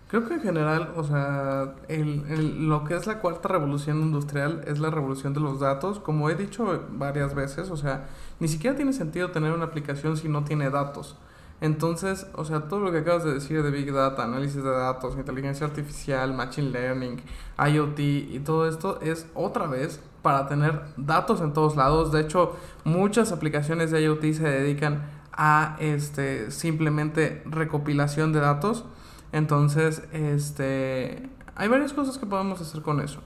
Creo 0.09 0.27
que 0.27 0.33
en 0.33 0.41
general, 0.41 0.93
o 0.95 1.03
sea, 1.03 1.75
el, 1.87 2.67
lo 2.67 2.83
que 2.83 2.95
es 2.95 3.05
la 3.05 3.19
cuarta 3.19 3.47
revolución 3.47 4.01
industrial 4.01 4.63
es 4.65 4.79
la 4.79 4.89
revolución 4.89 5.35
de 5.35 5.39
los 5.39 5.59
datos. 5.59 5.99
Como 5.99 6.31
he 6.31 6.35
dicho 6.35 6.83
varias 6.89 7.35
veces, 7.35 7.69
o 7.69 7.77
sea, 7.77 8.07
ni 8.39 8.47
siquiera 8.47 8.75
tiene 8.75 8.91
sentido 8.91 9.29
tener 9.29 9.51
una 9.53 9.65
aplicación 9.65 10.17
si 10.17 10.27
no 10.27 10.43
tiene 10.43 10.71
datos. 10.71 11.15
Entonces, 11.61 12.25
o 12.33 12.43
sea, 12.43 12.61
todo 12.61 12.79
lo 12.79 12.91
que 12.91 12.99
acabas 12.99 13.23
de 13.23 13.35
decir 13.35 13.61
de 13.61 13.69
Big 13.69 13.93
Data, 13.93 14.23
análisis 14.23 14.63
de 14.63 14.71
datos, 14.71 15.15
inteligencia 15.15 15.67
artificial, 15.67 16.33
machine 16.33 16.71
learning, 16.71 17.21
IoT 17.59 17.99
y 17.99 18.39
todo 18.39 18.67
esto 18.67 18.99
es 19.01 19.27
otra 19.35 19.67
vez 19.67 19.99
para 20.23 20.47
tener 20.47 20.81
datos 20.97 21.39
en 21.41 21.53
todos 21.53 21.75
lados. 21.75 22.11
De 22.11 22.21
hecho, 22.21 22.55
muchas 22.83 23.31
aplicaciones 23.31 23.91
de 23.91 24.01
IoT 24.01 24.23
se 24.33 24.49
dedican 24.49 25.07
a 25.33 25.77
este 25.79 26.49
simplemente 26.49 27.43
recopilación 27.45 28.33
de 28.33 28.39
datos 28.39 28.85
entonces, 29.31 30.03
este, 30.11 31.29
hay 31.55 31.67
varias 31.67 31.93
cosas 31.93 32.17
que 32.17 32.25
podemos 32.25 32.61
hacer 32.61 32.81
con 32.81 32.99
eso. 33.01 33.21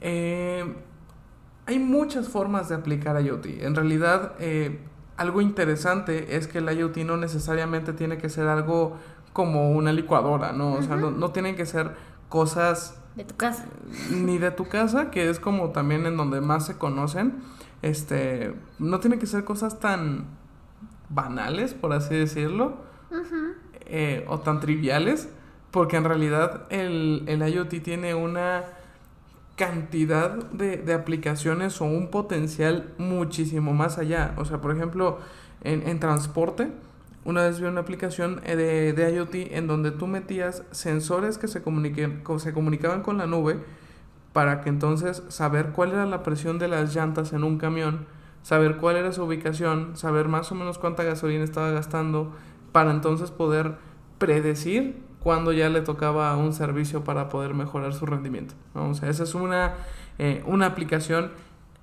Eh, 0.00 0.64
hay 1.66 1.78
muchas 1.78 2.28
formas 2.28 2.68
de 2.68 2.74
aplicar 2.74 3.20
IoT. 3.20 3.46
En 3.62 3.74
realidad, 3.74 4.32
eh, 4.38 4.80
algo 5.16 5.40
interesante 5.40 6.36
es 6.36 6.48
que 6.48 6.58
el 6.58 6.70
IoT 6.70 6.98
no 6.98 7.16
necesariamente 7.16 7.92
tiene 7.92 8.18
que 8.18 8.28
ser 8.28 8.48
algo 8.48 8.96
como 9.32 9.70
una 9.70 9.92
licuadora, 9.92 10.52
¿no? 10.52 10.74
O 10.74 10.82
sea, 10.82 10.96
no, 10.96 11.10
no 11.10 11.30
tienen 11.30 11.54
que 11.56 11.66
ser 11.66 11.94
cosas... 12.28 13.00
De 13.14 13.24
tu 13.24 13.36
casa. 13.36 13.66
Ni 14.10 14.38
de 14.38 14.50
tu 14.50 14.66
casa, 14.66 15.10
que 15.10 15.28
es 15.28 15.38
como 15.38 15.70
también 15.70 16.06
en 16.06 16.16
donde 16.16 16.40
más 16.40 16.66
se 16.66 16.78
conocen. 16.78 17.40
Este, 17.82 18.54
no 18.78 19.00
tiene 19.00 19.18
que 19.18 19.26
ser 19.26 19.44
cosas 19.44 19.78
tan 19.78 20.26
banales, 21.08 21.74
por 21.74 21.92
así 21.92 22.14
decirlo. 22.14 22.78
Eh, 23.92 24.24
o 24.28 24.38
tan 24.38 24.60
triviales, 24.60 25.28
porque 25.72 25.96
en 25.96 26.04
realidad 26.04 26.62
el, 26.70 27.24
el 27.26 27.42
IoT 27.42 27.82
tiene 27.82 28.14
una 28.14 28.62
cantidad 29.56 30.36
de, 30.52 30.76
de, 30.76 30.94
aplicaciones 30.94 31.80
o 31.80 31.86
un 31.86 32.08
potencial 32.08 32.94
muchísimo 32.98 33.74
más 33.74 33.98
allá. 33.98 34.32
O 34.36 34.44
sea, 34.44 34.60
por 34.60 34.74
ejemplo, 34.74 35.18
en, 35.64 35.88
en 35.88 35.98
transporte, 35.98 36.68
una 37.24 37.42
vez 37.42 37.58
vi 37.58 37.66
una 37.66 37.80
aplicación 37.80 38.40
eh, 38.44 38.54
de, 38.54 38.92
de 38.92 39.12
IoT 39.12 39.34
en 39.34 39.66
donde 39.66 39.90
tú 39.90 40.06
metías 40.06 40.62
sensores 40.70 41.36
que 41.36 41.48
se, 41.48 41.60
se 41.60 42.52
comunicaban 42.52 43.02
con 43.02 43.18
la 43.18 43.26
nube 43.26 43.58
para 44.32 44.60
que 44.60 44.68
entonces 44.68 45.24
saber 45.28 45.70
cuál 45.70 45.90
era 45.90 46.06
la 46.06 46.22
presión 46.22 46.60
de 46.60 46.68
las 46.68 46.94
llantas 46.94 47.32
en 47.32 47.42
un 47.42 47.58
camión, 47.58 48.06
saber 48.42 48.76
cuál 48.76 48.96
era 48.96 49.12
su 49.12 49.24
ubicación, 49.24 49.96
saber 49.96 50.28
más 50.28 50.50
o 50.52 50.54
menos 50.54 50.78
cuánta 50.78 51.02
gasolina 51.02 51.42
estaba 51.42 51.70
gastando, 51.72 52.32
para 52.72 52.90
entonces 52.90 53.30
poder 53.30 53.76
predecir 54.18 55.02
cuándo 55.20 55.52
ya 55.52 55.68
le 55.68 55.82
tocaba 55.82 56.36
un 56.36 56.52
servicio 56.52 57.04
para 57.04 57.28
poder 57.28 57.54
mejorar 57.54 57.92
su 57.94 58.06
rendimiento. 58.06 58.54
O 58.74 58.94
sea, 58.94 59.08
esa 59.08 59.24
es 59.24 59.34
una, 59.34 59.74
eh, 60.18 60.42
una 60.46 60.66
aplicación 60.66 61.30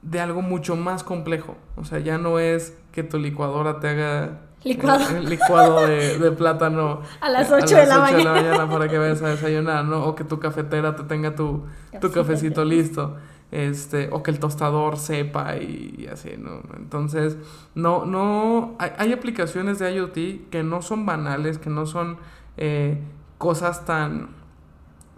de 0.01 0.19
algo 0.19 0.41
mucho 0.41 0.75
más 0.75 1.03
complejo. 1.03 1.55
O 1.75 1.85
sea, 1.85 1.99
ya 1.99 2.17
no 2.17 2.39
es 2.39 2.77
que 2.91 3.03
tu 3.03 3.17
licuadora 3.17 3.79
te 3.79 3.89
haga 3.89 4.41
licuado, 4.63 5.19
licuado 5.21 5.87
de, 5.87 6.31
plátano 6.31 7.01
a 7.21 7.29
las 7.29 7.51
8, 7.51 7.75
de, 7.75 7.85
la 7.85 7.99
mañana. 7.99 8.69
para 8.69 8.87
que 8.87 8.97
vayas 8.97 9.21
a 9.21 9.29
desayunar, 9.29 9.85
¿no? 9.85 10.05
O 10.05 10.15
que 10.15 10.23
tu 10.23 10.39
cafetera 10.39 10.95
te 10.95 11.03
tenga 11.03 11.35
tu, 11.35 11.65
tu 12.01 12.11
cafecito 12.11 12.65
listo. 12.65 13.15
Este, 13.49 14.09
o 14.11 14.23
que 14.23 14.31
el 14.31 14.39
tostador 14.39 14.97
sepa 14.97 15.55
y, 15.55 16.07
así, 16.11 16.31
¿no? 16.37 16.61
Entonces, 16.75 17.37
no, 17.75 18.05
no, 18.05 18.75
hay, 18.77 18.91
hay, 18.97 19.13
aplicaciones 19.13 19.79
de 19.79 19.95
IoT 19.95 20.49
que 20.49 20.63
no 20.63 20.81
son 20.81 21.05
banales, 21.05 21.57
que 21.57 21.69
no 21.69 21.85
son 21.85 22.17
eh, 22.57 22.99
cosas 23.37 23.85
tan, 23.85 24.31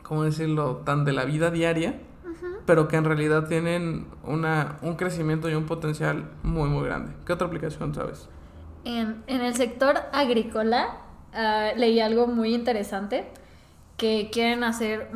¿cómo 0.04 0.24
decirlo?, 0.24 0.82
tan 0.86 1.06
de 1.06 1.14
la 1.14 1.26
vida 1.26 1.50
diaria, 1.50 2.00
pero 2.66 2.88
que 2.88 2.98
en 2.98 3.06
realidad 3.06 3.48
tienen 3.48 4.06
una, 4.24 4.78
un 4.84 4.96
crecimiento 4.96 5.50
y 5.50 5.56
un 5.56 5.66
potencial 5.66 6.30
muy, 6.44 6.70
muy 6.70 6.86
grande. 6.86 7.14
¿Qué 7.26 7.34
otra 7.34 7.48
aplicación 7.48 7.96
sabes? 7.96 8.30
En, 8.84 9.24
el 9.28 9.56
sector 9.56 9.98
agrícola 10.14 10.98
ah, 11.34 11.72
leí 11.76 12.00
algo 12.00 12.28
muy 12.28 12.54
interesante, 12.54 13.26
que 13.98 14.30
quieren 14.32 14.64
hacer 14.64 15.10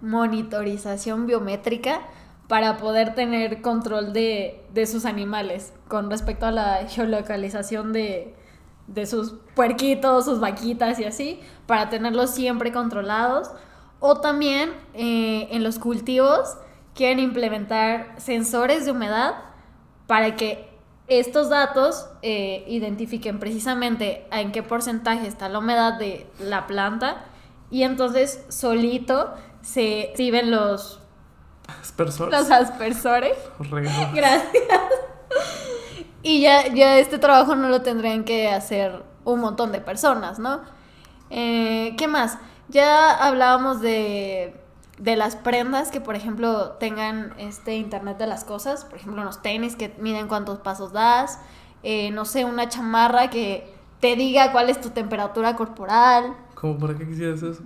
monitorización 0.00 1.26
biométrica 1.26 2.00
para 2.50 2.78
poder 2.78 3.14
tener 3.14 3.62
control 3.62 4.12
de, 4.12 4.64
sus 4.84 5.04
animales 5.04 5.72
con 5.86 6.10
respecto 6.10 6.46
a 6.46 6.50
la 6.50 6.88
geolocalización 6.88 7.92
de, 7.92 8.34
de 8.88 9.06
sus 9.06 9.34
puerquitos, 9.54 10.24
sus 10.24 10.40
vaquitas 10.40 10.98
y 10.98 11.04
así, 11.04 11.38
para 11.68 11.90
tenerlos 11.90 12.30
siempre 12.30 12.72
controlados. 12.72 13.52
O 14.00 14.20
también 14.20 14.72
eh, 14.94 15.46
en 15.52 15.62
los 15.62 15.78
cultivos 15.78 16.56
quieren 16.92 17.20
implementar 17.20 18.16
sensores 18.18 18.84
de 18.84 18.90
humedad 18.90 19.36
para 20.08 20.34
que 20.34 20.70
estos 21.06 21.50
datos 21.50 22.08
eh, 22.22 22.64
identifiquen 22.66 23.38
precisamente 23.38 24.26
en 24.32 24.50
qué 24.50 24.64
porcentaje 24.64 25.28
está 25.28 25.48
la 25.48 25.60
humedad 25.60 26.00
de 26.00 26.26
la 26.40 26.66
planta. 26.66 27.26
Y 27.70 27.84
entonces 27.84 28.44
solito 28.48 29.34
se 29.62 30.08
activen 30.08 30.50
los 30.50 30.99
aspersores. 31.80 32.38
Los 32.38 32.50
aspersores. 32.50 33.36
Gracias. 34.14 34.52
Y 36.22 36.42
ya, 36.42 36.68
ya 36.68 36.98
este 36.98 37.18
trabajo 37.18 37.54
no 37.56 37.68
lo 37.68 37.82
tendrían 37.82 38.24
que 38.24 38.48
hacer 38.48 39.02
un 39.24 39.40
montón 39.40 39.72
de 39.72 39.80
personas, 39.80 40.38
¿no? 40.38 40.60
Eh, 41.30 41.94
¿Qué 41.96 42.08
más? 42.08 42.38
Ya 42.68 43.12
hablábamos 43.12 43.80
de, 43.80 44.54
de 44.98 45.16
las 45.16 45.36
prendas 45.36 45.90
que, 45.90 46.00
por 46.00 46.14
ejemplo, 46.14 46.72
tengan 46.72 47.34
este 47.38 47.76
Internet 47.76 48.18
de 48.18 48.26
las 48.26 48.44
cosas. 48.44 48.84
Por 48.84 48.98
ejemplo, 48.98 49.22
unos 49.22 49.42
tenis 49.42 49.76
que 49.76 49.94
miden 49.98 50.28
cuántos 50.28 50.58
pasos 50.58 50.92
das. 50.92 51.38
Eh, 51.82 52.10
no 52.10 52.24
sé, 52.24 52.44
una 52.44 52.68
chamarra 52.68 53.30
que 53.30 53.74
te 54.00 54.16
diga 54.16 54.52
cuál 54.52 54.68
es 54.68 54.80
tu 54.80 54.90
temperatura 54.90 55.56
corporal. 55.56 56.36
¿Cómo 56.54 56.78
para 56.78 56.96
qué 56.96 57.06
quisieras 57.06 57.42
eso? 57.42 57.62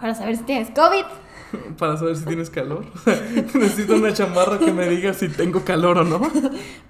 Para 0.00 0.14
saber 0.14 0.36
si 0.36 0.44
tienes 0.44 0.70
COVID. 0.70 1.04
Para 1.78 1.96
saber 1.96 2.16
si 2.16 2.24
tienes 2.24 2.50
calor. 2.50 2.84
Necesito 3.54 3.94
una 3.94 4.12
chamarra 4.12 4.58
que 4.58 4.72
me 4.72 4.88
diga 4.88 5.12
si 5.14 5.28
tengo 5.28 5.64
calor 5.64 5.98
o 5.98 6.04
no. 6.04 6.20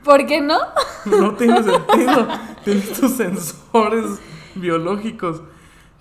¿Por 0.05 0.27
qué 0.27 0.41
no? 0.41 0.59
No 1.05 1.35
tiene 1.35 1.63
sentido. 1.63 2.29
Tienes 2.65 2.93
tus 2.93 3.13
sensores 3.13 4.21
biológicos. 4.55 5.43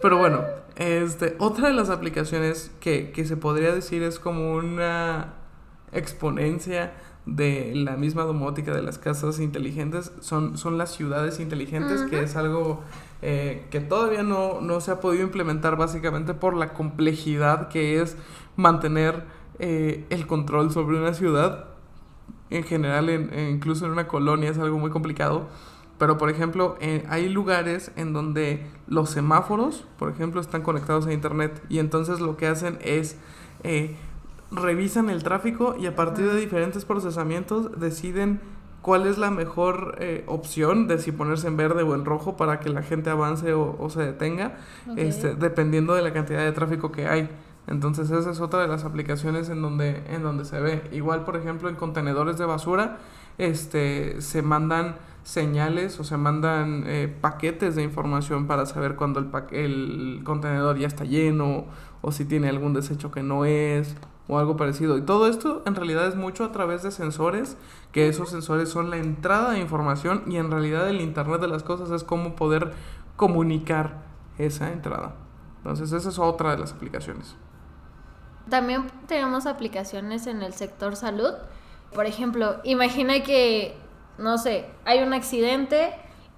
Pero 0.01 0.17
bueno, 0.17 0.43
este, 0.75 1.35
otra 1.39 1.69
de 1.69 1.73
las 1.73 1.89
aplicaciones 1.89 2.71
que, 2.79 3.11
se 3.25 3.37
podría 3.37 3.73
decir 3.73 4.03
es 4.03 4.19
como 4.19 4.53
una 4.53 5.33
exponencia 5.91 6.93
de 7.25 7.71
la 7.75 7.97
misma 7.97 8.23
domótica 8.23 8.73
de 8.73 8.83
las 8.83 8.99
casas 8.99 9.39
inteligentes 9.39 10.11
son, 10.19 10.57
son 10.57 10.77
las 10.77 10.93
ciudades 10.93 11.39
inteligentes, 11.39 12.03
que 12.03 12.21
es 12.21 12.35
algo 12.35 12.83
eh, 13.21 13.65
que 13.71 13.79
todavía 13.79 14.21
no, 14.21 14.61
no, 14.61 14.79
se 14.79 14.91
ha 14.91 14.99
podido 14.99 15.23
implementar 15.23 15.75
básicamente 15.75 16.35
por 16.35 16.55
la 16.55 16.73
complejidad 16.73 17.69
que 17.69 17.99
es 17.99 18.15
mantener 18.55 19.23
eh, 19.57 20.05
el 20.09 20.27
control 20.27 20.71
sobre 20.71 20.99
una 20.99 21.13
ciudad. 21.13 21.65
En 22.51 22.63
general, 22.63 23.09
incluso 23.49 23.85
en 23.85 23.91
una 23.91 24.07
colonia 24.07 24.51
es 24.51 24.59
algo 24.59 24.77
muy 24.77 24.91
complicado. 24.91 25.47
Pero, 25.97 26.17
por 26.17 26.29
ejemplo, 26.29 26.77
eh, 26.79 27.03
hay 27.09 27.29
lugares 27.29 27.91
en 27.95 28.13
donde 28.13 28.67
los 28.87 29.09
semáforos, 29.09 29.85
por 29.97 30.09
ejemplo, 30.09 30.41
están 30.41 30.61
conectados 30.61 31.07
a 31.07 31.13
Internet 31.13 31.63
y 31.69 31.79
entonces 31.79 32.19
lo 32.19 32.37
que 32.37 32.47
hacen 32.47 32.77
es 32.81 33.17
revisan 34.55 35.09
el 35.09 35.23
tráfico 35.23 35.75
y 35.79 35.85
a 35.87 35.95
partir 35.95 36.31
de 36.31 36.39
diferentes 36.39 36.85
procesamientos 36.85 37.79
deciden 37.79 38.39
cuál 38.81 39.07
es 39.07 39.17
la 39.17 39.31
mejor 39.31 39.95
eh, 39.99 40.23
opción 40.27 40.87
de 40.87 40.99
si 40.99 41.11
ponerse 41.11 41.47
en 41.47 41.57
verde 41.57 41.81
o 41.81 41.95
en 41.95 42.05
rojo 42.05 42.37
para 42.37 42.59
que 42.59 42.69
la 42.69 42.83
gente 42.83 43.09
avance 43.09 43.51
o, 43.53 43.89
se 43.89 44.01
detenga, 44.01 44.57
este, 44.95 45.33
dependiendo 45.33 45.95
de 45.95 46.03
la 46.03 46.13
cantidad 46.13 46.43
de 46.43 46.51
tráfico 46.51 46.91
que 46.91 47.07
hay. 47.07 47.29
Entonces 47.67 48.11
esa 48.11 48.29
es 48.29 48.39
otra 48.41 48.61
de 48.61 48.67
las 48.67 48.85
aplicaciones 48.85 49.49
en 49.49 49.61
donde, 49.61 50.03
en 50.13 50.21
donde 50.21 50.45
se 50.45 50.59
ve. 50.59 50.83
Igual, 50.91 51.23
por 51.23 51.35
ejemplo, 51.35 51.67
en 51.67 51.75
contenedores 51.75 52.37
de 52.37 52.45
basura, 52.45 52.97
este, 53.39 54.21
se 54.21 54.43
mandan 54.43 54.97
señales 55.23 55.99
o 55.99 56.03
se 56.03 56.17
mandan 56.17 56.83
eh, 56.85 57.11
paquetes 57.19 57.75
de 57.75 57.81
información 57.81 58.45
para 58.45 58.67
saber 58.67 58.95
cuando 58.95 59.19
el, 59.19 59.29
el 59.51 60.21
contenedor 60.23 60.77
ya 60.77 60.85
está 60.85 61.05
lleno 61.05 61.65
o 62.03 62.11
si 62.11 62.25
tiene 62.25 62.49
algún 62.49 62.75
desecho 62.75 63.11
que 63.11 63.23
no 63.23 63.45
es 63.45 63.95
o 64.27 64.39
algo 64.39 64.57
parecido. 64.57 64.97
Y 64.97 65.01
todo 65.01 65.27
esto 65.27 65.61
en 65.65 65.75
realidad 65.75 66.07
es 66.07 66.15
mucho 66.15 66.43
a 66.43 66.51
través 66.51 66.83
de 66.83 66.91
sensores, 66.91 67.57
que 67.91 68.07
esos 68.07 68.29
sensores 68.29 68.69
son 68.69 68.89
la 68.89 68.97
entrada 68.97 69.51
de 69.51 69.59
información 69.59 70.23
y 70.27 70.37
en 70.37 70.51
realidad 70.51 70.89
el 70.89 71.01
Internet 71.01 71.41
de 71.41 71.47
las 71.47 71.63
Cosas 71.63 71.91
es 71.91 72.03
cómo 72.03 72.35
poder 72.35 72.73
comunicar 73.15 74.03
esa 74.37 74.71
entrada. 74.71 75.15
Entonces 75.57 75.91
esa 75.91 76.09
es 76.09 76.19
otra 76.19 76.51
de 76.51 76.59
las 76.59 76.73
aplicaciones. 76.73 77.35
También 78.49 78.87
tenemos 79.07 79.45
aplicaciones 79.45 80.27
en 80.27 80.43
el 80.43 80.53
sector 80.53 80.95
salud. 80.95 81.33
Por 81.93 82.05
ejemplo, 82.05 82.57
imagina 82.63 83.23
que 83.23 83.75
no 84.17 84.37
sé, 84.37 84.65
hay 84.85 85.01
un 85.01 85.13
accidente 85.13 85.93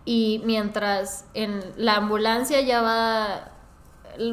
y 0.05 0.41
mientras 0.45 1.25
en 1.33 1.61
la 1.75 1.95
ambulancia 1.95 2.61
ya 2.61 2.81
va 2.81 3.51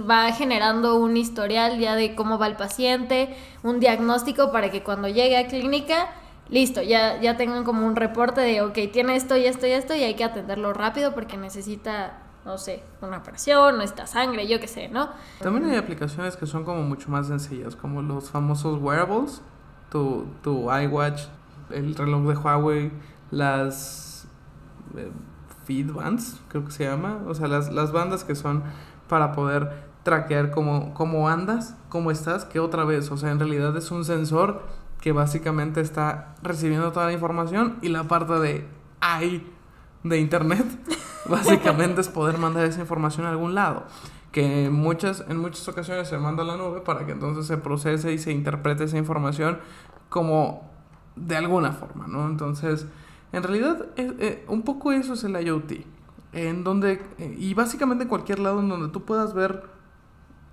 va 0.08 0.32
generando 0.32 0.96
un 0.96 1.16
historial 1.16 1.78
ya 1.78 1.94
de 1.94 2.14
cómo 2.14 2.38
va 2.38 2.46
el 2.46 2.56
paciente, 2.56 3.36
un 3.62 3.80
diagnóstico 3.80 4.52
para 4.52 4.70
que 4.70 4.82
cuando 4.82 5.08
llegue 5.08 5.36
a 5.36 5.46
clínica, 5.46 6.10
listo, 6.48 6.82
ya, 6.82 7.20
ya 7.20 7.36
tengan 7.36 7.64
como 7.64 7.86
un 7.86 7.96
reporte 7.96 8.40
de, 8.40 8.62
ok, 8.62 8.78
tiene 8.92 9.16
esto 9.16 9.36
y 9.36 9.46
esto 9.46 9.66
y 9.66 9.72
esto 9.72 9.94
y 9.94 10.02
hay 10.02 10.14
que 10.14 10.24
atenderlo 10.24 10.72
rápido 10.72 11.14
porque 11.14 11.36
necesita, 11.36 12.18
no 12.44 12.58
sé, 12.58 12.82
una 13.00 13.18
operación, 13.18 13.78
necesita 13.78 14.06
sangre, 14.06 14.46
yo 14.46 14.60
qué 14.60 14.68
sé, 14.68 14.88
¿no? 14.88 15.10
También 15.40 15.70
hay 15.70 15.76
aplicaciones 15.76 16.36
que 16.36 16.46
son 16.46 16.64
como 16.64 16.82
mucho 16.82 17.10
más 17.10 17.26
sencillas, 17.26 17.76
como 17.76 18.02
los 18.02 18.30
famosos 18.30 18.80
wearables, 18.80 19.42
tu, 19.90 20.26
tu 20.42 20.70
iWatch, 20.72 21.22
el 21.70 21.94
reloj 21.94 22.28
de 22.28 22.36
Huawei, 22.36 22.92
las 23.30 24.26
eh, 24.96 25.10
feed 25.64 25.92
bands, 25.92 26.40
creo 26.48 26.64
que 26.64 26.70
se 26.70 26.84
llama, 26.84 27.20
o 27.26 27.34
sea, 27.34 27.48
las, 27.48 27.72
las 27.72 27.92
bandas 27.92 28.24
que 28.24 28.34
son 28.34 28.62
para 29.08 29.32
poder 29.32 29.84
traquear 30.02 30.50
cómo, 30.50 30.94
cómo 30.94 31.28
andas, 31.28 31.76
cómo 31.88 32.10
estás, 32.10 32.44
que 32.44 32.60
otra 32.60 32.84
vez, 32.84 33.10
o 33.10 33.16
sea, 33.16 33.30
en 33.30 33.38
realidad 33.38 33.76
es 33.76 33.90
un 33.90 34.04
sensor 34.04 34.62
que 35.00 35.12
básicamente 35.12 35.80
está 35.80 36.34
recibiendo 36.42 36.92
toda 36.92 37.06
la 37.06 37.12
información 37.12 37.78
y 37.82 37.88
la 37.88 38.04
parte 38.04 38.34
de 38.34 38.66
ahí 39.00 39.50
de 40.02 40.18
internet 40.18 40.64
básicamente 41.28 42.00
es 42.00 42.08
poder 42.08 42.38
mandar 42.38 42.64
esa 42.64 42.80
información 42.80 43.26
a 43.26 43.30
algún 43.30 43.54
lado 43.54 43.84
que 44.34 44.68
muchas, 44.68 45.24
en 45.28 45.36
muchas 45.36 45.68
ocasiones 45.68 46.08
se 46.08 46.18
manda 46.18 46.42
a 46.42 46.46
la 46.46 46.56
nube 46.56 46.80
para 46.80 47.06
que 47.06 47.12
entonces 47.12 47.46
se 47.46 47.56
procese 47.56 48.12
y 48.12 48.18
se 48.18 48.32
interprete 48.32 48.82
esa 48.82 48.98
información 48.98 49.58
como 50.08 50.68
de 51.14 51.36
alguna 51.36 51.70
forma, 51.70 52.08
¿no? 52.08 52.26
Entonces, 52.26 52.88
en 53.30 53.44
realidad, 53.44 53.86
eh, 53.96 54.44
un 54.48 54.62
poco 54.62 54.90
eso 54.90 55.12
es 55.12 55.22
el 55.22 55.40
IoT. 55.40 55.72
En 56.34 56.64
donde, 56.64 57.00
y 57.38 57.54
básicamente 57.54 58.04
en 58.04 58.08
cualquier 58.08 58.40
lado 58.40 58.60
en 58.60 58.68
donde 58.68 58.88
tú 58.88 59.04
puedas 59.04 59.34
ver 59.34 59.64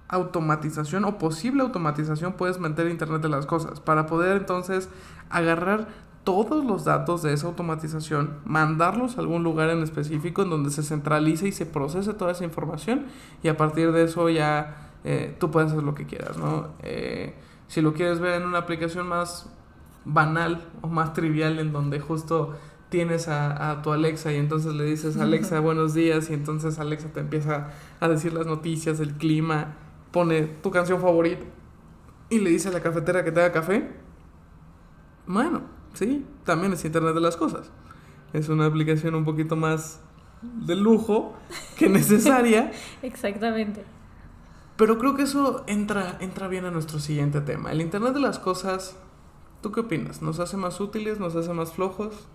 automatización 0.08 1.06
o 1.06 1.18
posible 1.18 1.64
automatización, 1.64 2.34
puedes 2.34 2.60
meter 2.60 2.88
Internet 2.88 3.22
de 3.22 3.30
las 3.30 3.46
cosas. 3.46 3.80
Para 3.80 4.06
poder 4.06 4.38
entonces 4.38 4.90
agarrar 5.30 5.88
todos 6.24 6.64
los 6.64 6.86
datos 6.86 7.24
de 7.24 7.34
esa 7.34 7.48
automatización, 7.48 8.38
mandarlos 8.46 9.18
a 9.18 9.22
algún 9.22 9.44
lugar 9.44 9.70
en 9.70 9.82
específico 9.82 10.44
en 10.44 10.50
donde 10.52 10.70
se 10.70 10.84
centralice 10.84 11.48
y 11.48 11.52
se 11.52 11.66
procese 11.66 12.14
toda 12.14 12.32
esa 12.32 12.44
información 12.44 13.06
y 13.42 13.48
a 13.48 13.58
partir 13.58 13.92
de 13.92 14.04
eso 14.04 14.30
ya 14.30 14.92
eh, 15.04 15.36
tú 15.40 15.50
puedes 15.50 15.72
hacer 15.72 15.84
lo 15.84 15.96
que 15.96 16.06
quieras, 16.06 16.38
¿no? 16.38 16.68
Eh, 16.84 17.34
si 17.68 17.82
lo 17.82 17.94
quieres 17.94 18.20
ver 18.20 18.40
en 18.40 18.48
una 18.48 18.60
aplicación 18.60 19.08
más 19.08 19.50
banal 20.06 20.62
o 20.82 20.88
más 20.88 21.14
trivial 21.14 21.58
en 21.60 21.72
donde 21.72 22.00
justo 22.00 22.54
tienes 22.92 23.30
a, 23.30 23.72
a, 23.72 23.82
tu 23.82 23.94
Alexa 23.94 24.34
y 24.34 24.36
entonces 24.36 24.74
le 24.74 24.84
dices 24.84 25.16
Alexa 25.16 25.62
buenos 25.62 25.94
días 25.94 26.30
y 26.30 26.34
entonces 26.34 26.78
Alexa 26.78 27.08
te 27.14 27.22
empieza 27.22 27.70
a 28.02 28.10
decir 28.10 28.34
las 28.34 28.46
noticias, 28.46 29.00
el 29.00 29.14
clima, 29.14 29.78
pone 30.12 30.42
tu 30.44 30.72
canción 30.72 31.00
favorita 31.00 31.46
y 32.30 32.40
le 32.40 32.50
dice 32.50 32.68
a 32.68 32.72
la 32.74 32.82
cafetera 32.82 33.24
que 33.24 33.32
te 33.32 33.40
haga 33.40 33.54
café. 33.54 33.90
Bueno, 35.26 35.62
sí, 35.94 36.26
también 36.44 36.74
es 36.74 36.84
Internet 36.84 37.16
de 37.16 37.22
las 37.22 37.38
Cosas. 37.38 37.72
Es 38.34 38.50
una 38.50 38.66
aplicación 38.66 39.16
un 39.16 39.24
poquito 39.24 39.56
más 39.56 40.02
de 40.42 40.76
lujo 40.76 41.34
que 41.78 41.88
necesaria. 41.88 42.74
Exactamente. 43.02 43.86
Pero 44.76 44.98
creo 44.98 45.16
que 45.16 45.24
eso 45.24 45.64
entra, 45.68 46.18
entra 46.20 46.50
bien 46.50 46.66
a 46.66 46.72
nuestro 46.72 47.00
siguiente 47.00 47.40
tema. 47.40 47.72
El 47.72 47.80
Internet 47.80 48.14
de 48.14 48.20
las 48.20 48.38
Cosas, 48.38 48.98
¿tú 49.62 49.72
qué 49.72 49.80
opinas? 49.80 50.22
¿Nos 50.22 50.42
hace 50.42 50.58
más 50.58 50.82
útiles? 50.82 51.22
¿Nos 51.22 51.38
hace 51.38 51.54
más 51.54 51.72
flojos? 51.72 52.28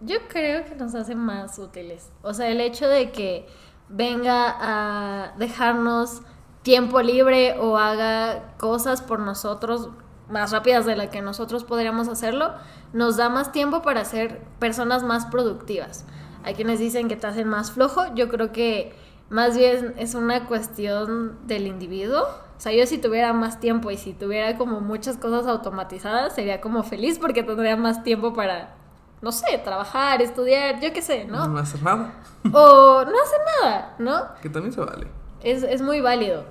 Yo 0.00 0.16
creo 0.28 0.64
que 0.64 0.74
nos 0.74 0.94
hace 0.94 1.14
más 1.14 1.58
útiles. 1.58 2.10
O 2.22 2.34
sea, 2.34 2.48
el 2.48 2.60
hecho 2.60 2.86
de 2.88 3.10
que 3.12 3.46
venga 3.88 4.54
a 4.58 5.32
dejarnos 5.38 6.22
tiempo 6.62 7.00
libre 7.00 7.58
o 7.58 7.78
haga 7.78 8.56
cosas 8.58 9.00
por 9.00 9.20
nosotros 9.20 9.88
más 10.28 10.50
rápidas 10.50 10.84
de 10.84 10.96
las 10.96 11.08
que 11.08 11.22
nosotros 11.22 11.64
podríamos 11.64 12.08
hacerlo, 12.08 12.52
nos 12.92 13.16
da 13.16 13.28
más 13.28 13.52
tiempo 13.52 13.82
para 13.82 14.04
ser 14.04 14.40
personas 14.58 15.02
más 15.02 15.26
productivas. 15.26 16.04
Hay 16.42 16.54
quienes 16.54 16.78
dicen 16.78 17.08
que 17.08 17.16
te 17.16 17.26
hacen 17.26 17.48
más 17.48 17.70
flojo, 17.70 18.14
yo 18.14 18.28
creo 18.28 18.52
que 18.52 18.92
más 19.30 19.56
bien 19.56 19.94
es 19.96 20.14
una 20.14 20.46
cuestión 20.46 21.38
del 21.46 21.66
individuo. 21.66 22.22
O 22.22 22.60
sea, 22.60 22.72
yo 22.72 22.86
si 22.86 22.98
tuviera 22.98 23.32
más 23.32 23.60
tiempo 23.60 23.90
y 23.90 23.96
si 23.96 24.12
tuviera 24.12 24.56
como 24.58 24.80
muchas 24.80 25.16
cosas 25.16 25.46
automatizadas, 25.46 26.34
sería 26.34 26.60
como 26.60 26.82
feliz 26.82 27.18
porque 27.18 27.42
tendría 27.42 27.76
más 27.76 28.02
tiempo 28.02 28.32
para 28.32 28.74
no 29.22 29.32
sé, 29.32 29.58
trabajar, 29.58 30.20
estudiar, 30.22 30.80
yo 30.80 30.92
qué 30.92 31.02
sé, 31.02 31.24
¿no? 31.24 31.48
No 31.48 31.58
hacer 31.58 31.82
nada. 31.82 32.12
O 32.52 33.04
no 33.04 33.22
hacer 33.22 33.40
nada, 33.62 33.94
¿no? 33.98 34.24
Que 34.42 34.48
también 34.48 34.72
se 34.72 34.80
vale. 34.80 35.06
Es, 35.42 35.62
es 35.62 35.82
muy 35.82 36.00
válido. 36.00 36.44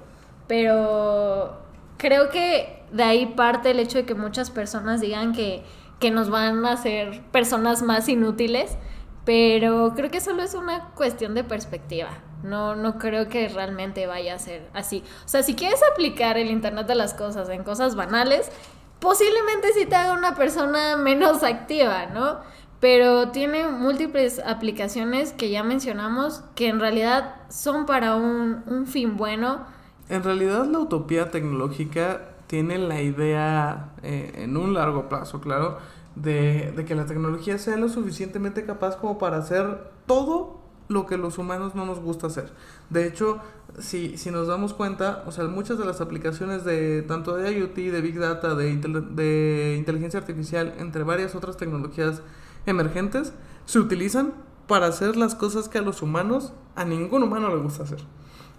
Pero 0.48 1.57
creo 1.98 2.29
que 2.29 2.84
de 2.91 3.03
ahí 3.03 3.25
parte 3.27 3.72
el 3.72 3.79
hecho 3.79 4.00
de 4.00 4.05
que 4.05 4.15
muchas 4.15 4.51
personas 4.51 5.01
digan 5.01 5.34
que, 5.34 5.63
que 6.00 6.12
nos 6.12 6.29
van 6.29 6.65
a 6.65 6.74
hacer 6.74 7.22
personas 7.31 7.81
más 7.81 8.10
inútiles. 8.10 8.77
Pero 9.25 9.93
creo 9.95 10.12
que 10.12 10.22
solo 10.22 10.43
es 10.43 10.53
una 10.53 10.91
cuestión 10.91 11.34
de 11.34 11.43
perspectiva. 11.43 12.10
No, 12.43 12.75
no 12.75 13.00
creo 13.00 13.27
que 13.27 13.50
realmente 13.50 14.05
vaya 14.05 14.36
a 14.36 14.39
ser 14.39 14.69
así. 14.74 15.03
O 15.25 15.27
sea, 15.27 15.41
si 15.41 15.55
quieres 15.55 15.81
aplicar 15.91 16.38
el 16.38 16.51
Internet 16.51 16.86
de 16.86 16.93
las 16.93 17.15
Cosas 17.15 17.50
en 17.50 17.63
cosas 17.63 17.95
banales, 17.95 18.51
posiblemente 19.00 19.74
sí 19.74 19.86
te 19.86 19.96
haga 19.96 20.14
una 20.14 20.36
persona 20.36 20.98
menos 20.98 21.44
activa, 21.44 22.08
¿no? 22.08 22.40
Pero 22.80 23.30
tiene 23.30 23.68
múltiples 23.68 24.40
aplicaciones 24.46 25.32
que 25.34 25.50
ya 25.50 25.64
mencionamos 25.64 26.44
que 26.56 26.68
en 26.68 26.80
realidad 26.80 27.36
son 27.50 27.86
para 27.86 28.16
un, 28.16 28.86
fin 28.86 29.18
bueno. 29.18 29.66
En 30.10 30.24
realidad 30.24 30.66
la 30.66 30.80
utopía 30.80 31.32
tecnológica 31.32 32.22
tiene 32.48 32.78
la 32.78 33.02
idea 33.02 33.90
eh, 34.04 34.32
en 34.36 34.56
un 34.56 34.74
largo 34.74 35.10
plazo, 35.10 35.42
claro, 35.42 35.80
de, 36.16 36.74
de, 36.75 36.86
que 36.86 36.96
la 36.96 37.06
tecnología 37.06 37.58
sea 37.58 37.78
lo 37.78 37.90
suficientemente 37.90 38.66
capaz 38.66 38.98
como 38.98 39.18
para 39.18 39.38
hacer 39.38 39.90
todo 40.06 40.54
lo 40.88 41.06
que 41.06 41.18
los 41.18 41.38
humanos 41.38 41.75
no 41.75 41.86
nos 41.86 42.00
gusta 42.00 42.27
hacer. 42.27 42.51
De 42.89 43.08
hecho, 43.08 43.39
si, 43.80 44.18
si 44.18 44.32
nos 44.32 44.48
damos 44.48 44.74
cuenta, 44.74 45.24
o 45.25 45.32
sea, 45.32 45.46
muchas 45.46 45.77
de 45.77 45.86
las 45.86 46.01
aplicaciones 46.01 46.63
de 46.63 47.01
tanto 47.01 47.36
de 47.36 47.51
IoT, 47.51 47.75
de 47.75 48.01
Big 48.01 48.20
Data, 48.20 48.56
de, 48.56 48.75
de 48.75 49.75
inteligencia 49.77 50.20
artificial, 50.20 50.75
entre 50.77 51.04
varias 51.04 51.36
otras 51.36 51.57
tecnologías 51.57 52.22
emergentes 52.66 53.33
se 53.66 53.79
utilizan 53.79 54.33
para 54.68 54.88
hacer 54.88 55.16
las 55.16 55.36
cosas 55.36 55.70
que 55.70 55.77
a 55.77 55.81
los 55.81 56.01
humanos, 56.01 56.53
a 56.75 56.86
ningún 56.86 57.24
humano 57.24 57.50
le 57.50 57.62
gusta 57.62 57.83
hacer. 57.83 58.00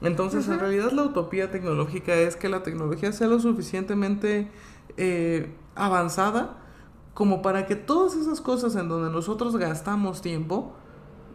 Entonces, 0.03 0.46
en 0.48 0.61
realidad 0.61 0.92
la 0.92 1.03
utopía 1.05 1.50
tecnológica 1.50 2.14
es 2.14 2.37
que 2.37 2.48
la 2.48 2.62
tecnología 2.62 3.12
sea 3.12 3.29
lo 3.29 3.40
suficientemente 3.40 4.50
eh, 4.96 5.55
avanzada 5.74 6.59
como 7.14 7.40
para 7.40 7.66
que 7.66 7.77
todas 7.77 8.14
esas 8.14 8.42
cosas 8.42 8.77
en 8.77 8.88
donde 8.88 9.11
nosotros 9.11 9.57
gastamos 9.57 10.20
tiempo 10.20 10.74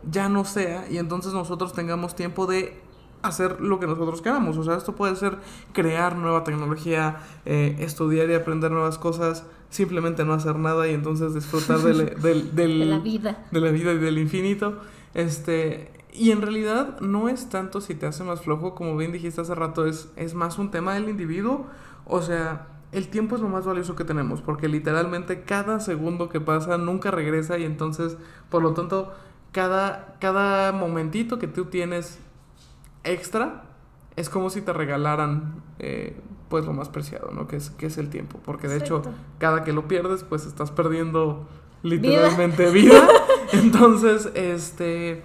ya 0.09 0.29
no 0.29 0.45
sea 0.45 0.89
y 0.89 0.97
entonces 0.97 1.33
nosotros 1.33 1.73
tengamos 1.73 2.15
tiempo 2.15 2.47
de 2.47 2.79
hacer 3.21 3.61
lo 3.61 3.79
que 3.79 3.87
nosotros 3.87 4.21
queramos. 4.21 4.57
O 4.57 4.63
sea, 4.63 4.75
esto 4.75 4.95
puede 4.95 5.15
ser 5.15 5.37
crear 5.73 6.15
nueva 6.15 6.43
tecnología, 6.43 7.19
eh, 7.45 7.75
estudiar 7.79 8.29
y 8.29 8.33
aprender 8.33 8.71
nuevas 8.71 8.97
cosas, 8.97 9.45
simplemente 9.69 10.25
no 10.25 10.33
hacer 10.33 10.55
nada 10.57 10.87
y 10.87 10.93
entonces 10.93 11.33
disfrutar 11.33 11.79
del, 11.81 12.55
de 12.55 12.67
la 12.67 12.99
vida. 12.99 13.45
De 13.51 13.61
la 13.61 13.71
vida 13.71 13.93
y 13.93 13.97
del 13.97 14.17
infinito. 14.17 14.79
Este, 15.13 15.91
y 16.13 16.31
en 16.31 16.41
realidad 16.41 16.99
no 16.99 17.29
es 17.29 17.49
tanto 17.49 17.81
si 17.81 17.95
te 17.95 18.05
hace 18.05 18.23
más 18.23 18.41
flojo, 18.41 18.75
como 18.75 18.97
bien 18.97 19.11
dijiste 19.11 19.41
hace 19.41 19.55
rato, 19.55 19.85
es, 19.85 20.09
es 20.15 20.33
más 20.33 20.57
un 20.57 20.71
tema 20.71 20.93
del 20.93 21.09
individuo. 21.09 21.67
O 22.05 22.21
sea, 22.21 22.67
el 22.91 23.07
tiempo 23.07 23.35
es 23.35 23.41
lo 23.41 23.47
más 23.47 23.65
valioso 23.65 23.95
que 23.95 24.03
tenemos, 24.03 24.41
porque 24.41 24.67
literalmente 24.67 25.43
cada 25.43 25.79
segundo 25.79 26.27
que 26.27 26.41
pasa 26.41 26.77
nunca 26.77 27.11
regresa 27.11 27.57
y 27.57 27.63
entonces, 27.63 28.17
por 28.49 28.61
lo 28.61 28.73
tanto, 28.73 29.13
cada, 29.51 30.17
cada 30.19 30.71
momentito 30.71 31.39
que 31.39 31.47
tú 31.47 31.65
tienes 31.65 32.19
extra 33.03 33.63
es 34.15 34.29
como 34.29 34.49
si 34.49 34.61
te 34.61 34.73
regalaran 34.73 35.63
eh, 35.79 36.19
pues 36.49 36.65
lo 36.65 36.73
más 36.73 36.89
preciado, 36.89 37.31
¿no? 37.31 37.47
Que 37.47 37.55
es, 37.55 37.69
que 37.69 37.85
es 37.87 37.97
el 37.97 38.09
tiempo. 38.09 38.39
Porque 38.43 38.67
de 38.67 38.77
hecho, 38.77 39.01
cada 39.39 39.63
que 39.63 39.71
lo 39.71 39.87
pierdes, 39.87 40.23
pues 40.23 40.45
estás 40.45 40.69
perdiendo 40.69 41.47
literalmente 41.81 42.69
vida. 42.71 43.07
Entonces, 43.53 44.29
este, 44.35 45.23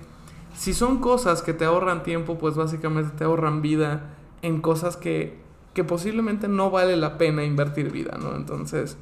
si 0.54 0.72
son 0.72 0.98
cosas 0.98 1.42
que 1.42 1.52
te 1.52 1.64
ahorran 1.64 2.02
tiempo, 2.02 2.38
pues 2.38 2.54
básicamente 2.54 3.16
te 3.16 3.24
ahorran 3.24 3.60
vida 3.60 4.14
en 4.42 4.60
cosas 4.60 4.96
que, 4.96 5.38
que 5.74 5.84
posiblemente 5.84 6.48
no 6.48 6.70
vale 6.70 6.96
la 6.96 7.18
pena 7.18 7.44
invertir 7.44 7.90
vida, 7.90 8.16
¿no? 8.20 8.36
Entonces, 8.36 8.96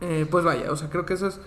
eh, 0.00 0.26
pues 0.30 0.44
vaya, 0.44 0.70
o 0.70 0.76
sea, 0.76 0.88
creo 0.90 1.04
que 1.04 1.14
eso 1.14 1.26
es, 1.26 1.40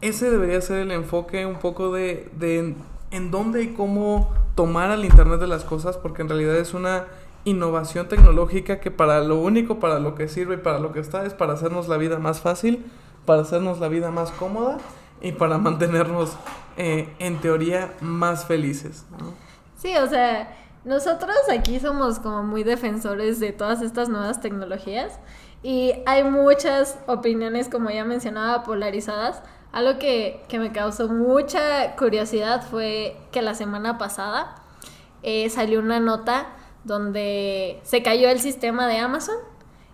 ese 0.00 0.30
debería 0.30 0.60
ser 0.60 0.78
el 0.78 0.90
enfoque 0.90 1.46
un 1.46 1.58
poco 1.58 1.92
de, 1.92 2.30
de 2.36 2.74
en 3.10 3.30
dónde 3.30 3.62
y 3.62 3.74
cómo 3.74 4.30
tomar 4.54 4.90
al 4.90 5.04
Internet 5.04 5.40
de 5.40 5.46
las 5.46 5.64
cosas, 5.64 5.96
porque 5.96 6.22
en 6.22 6.28
realidad 6.28 6.56
es 6.56 6.74
una 6.74 7.06
innovación 7.44 8.08
tecnológica 8.08 8.80
que 8.80 8.90
para 8.90 9.20
lo 9.20 9.40
único, 9.40 9.78
para 9.80 9.98
lo 9.98 10.14
que 10.14 10.28
sirve 10.28 10.56
y 10.56 10.58
para 10.58 10.78
lo 10.78 10.92
que 10.92 11.00
está 11.00 11.24
es 11.24 11.34
para 11.34 11.54
hacernos 11.54 11.88
la 11.88 11.96
vida 11.96 12.18
más 12.18 12.40
fácil, 12.40 12.84
para 13.24 13.42
hacernos 13.42 13.80
la 13.80 13.88
vida 13.88 14.10
más 14.10 14.30
cómoda 14.32 14.78
y 15.20 15.32
para 15.32 15.58
mantenernos 15.58 16.36
eh, 16.76 17.08
en 17.18 17.40
teoría 17.40 17.94
más 18.00 18.44
felices. 18.44 19.06
Sí, 19.76 19.96
o 19.96 20.06
sea, 20.06 20.54
nosotros 20.84 21.36
aquí 21.50 21.80
somos 21.80 22.18
como 22.18 22.42
muy 22.42 22.62
defensores 22.62 23.40
de 23.40 23.52
todas 23.52 23.82
estas 23.82 24.08
nuevas 24.08 24.40
tecnologías 24.40 25.18
y 25.62 25.94
hay 26.06 26.24
muchas 26.24 26.98
opiniones, 27.06 27.68
como 27.68 27.90
ya 27.90 28.04
mencionaba, 28.04 28.62
polarizadas. 28.62 29.42
Algo 29.72 29.98
que, 29.98 30.42
que 30.48 30.58
me 30.58 30.72
causó 30.72 31.08
mucha 31.08 31.94
curiosidad 31.96 32.66
fue 32.68 33.16
que 33.30 33.42
la 33.42 33.54
semana 33.54 33.98
pasada 33.98 34.56
eh, 35.22 35.48
salió 35.50 35.80
una 35.80 36.00
nota 36.00 36.48
donde 36.84 37.80
se 37.84 38.02
cayó 38.02 38.28
el 38.28 38.40
sistema 38.40 38.86
de 38.88 38.98
Amazon 38.98 39.36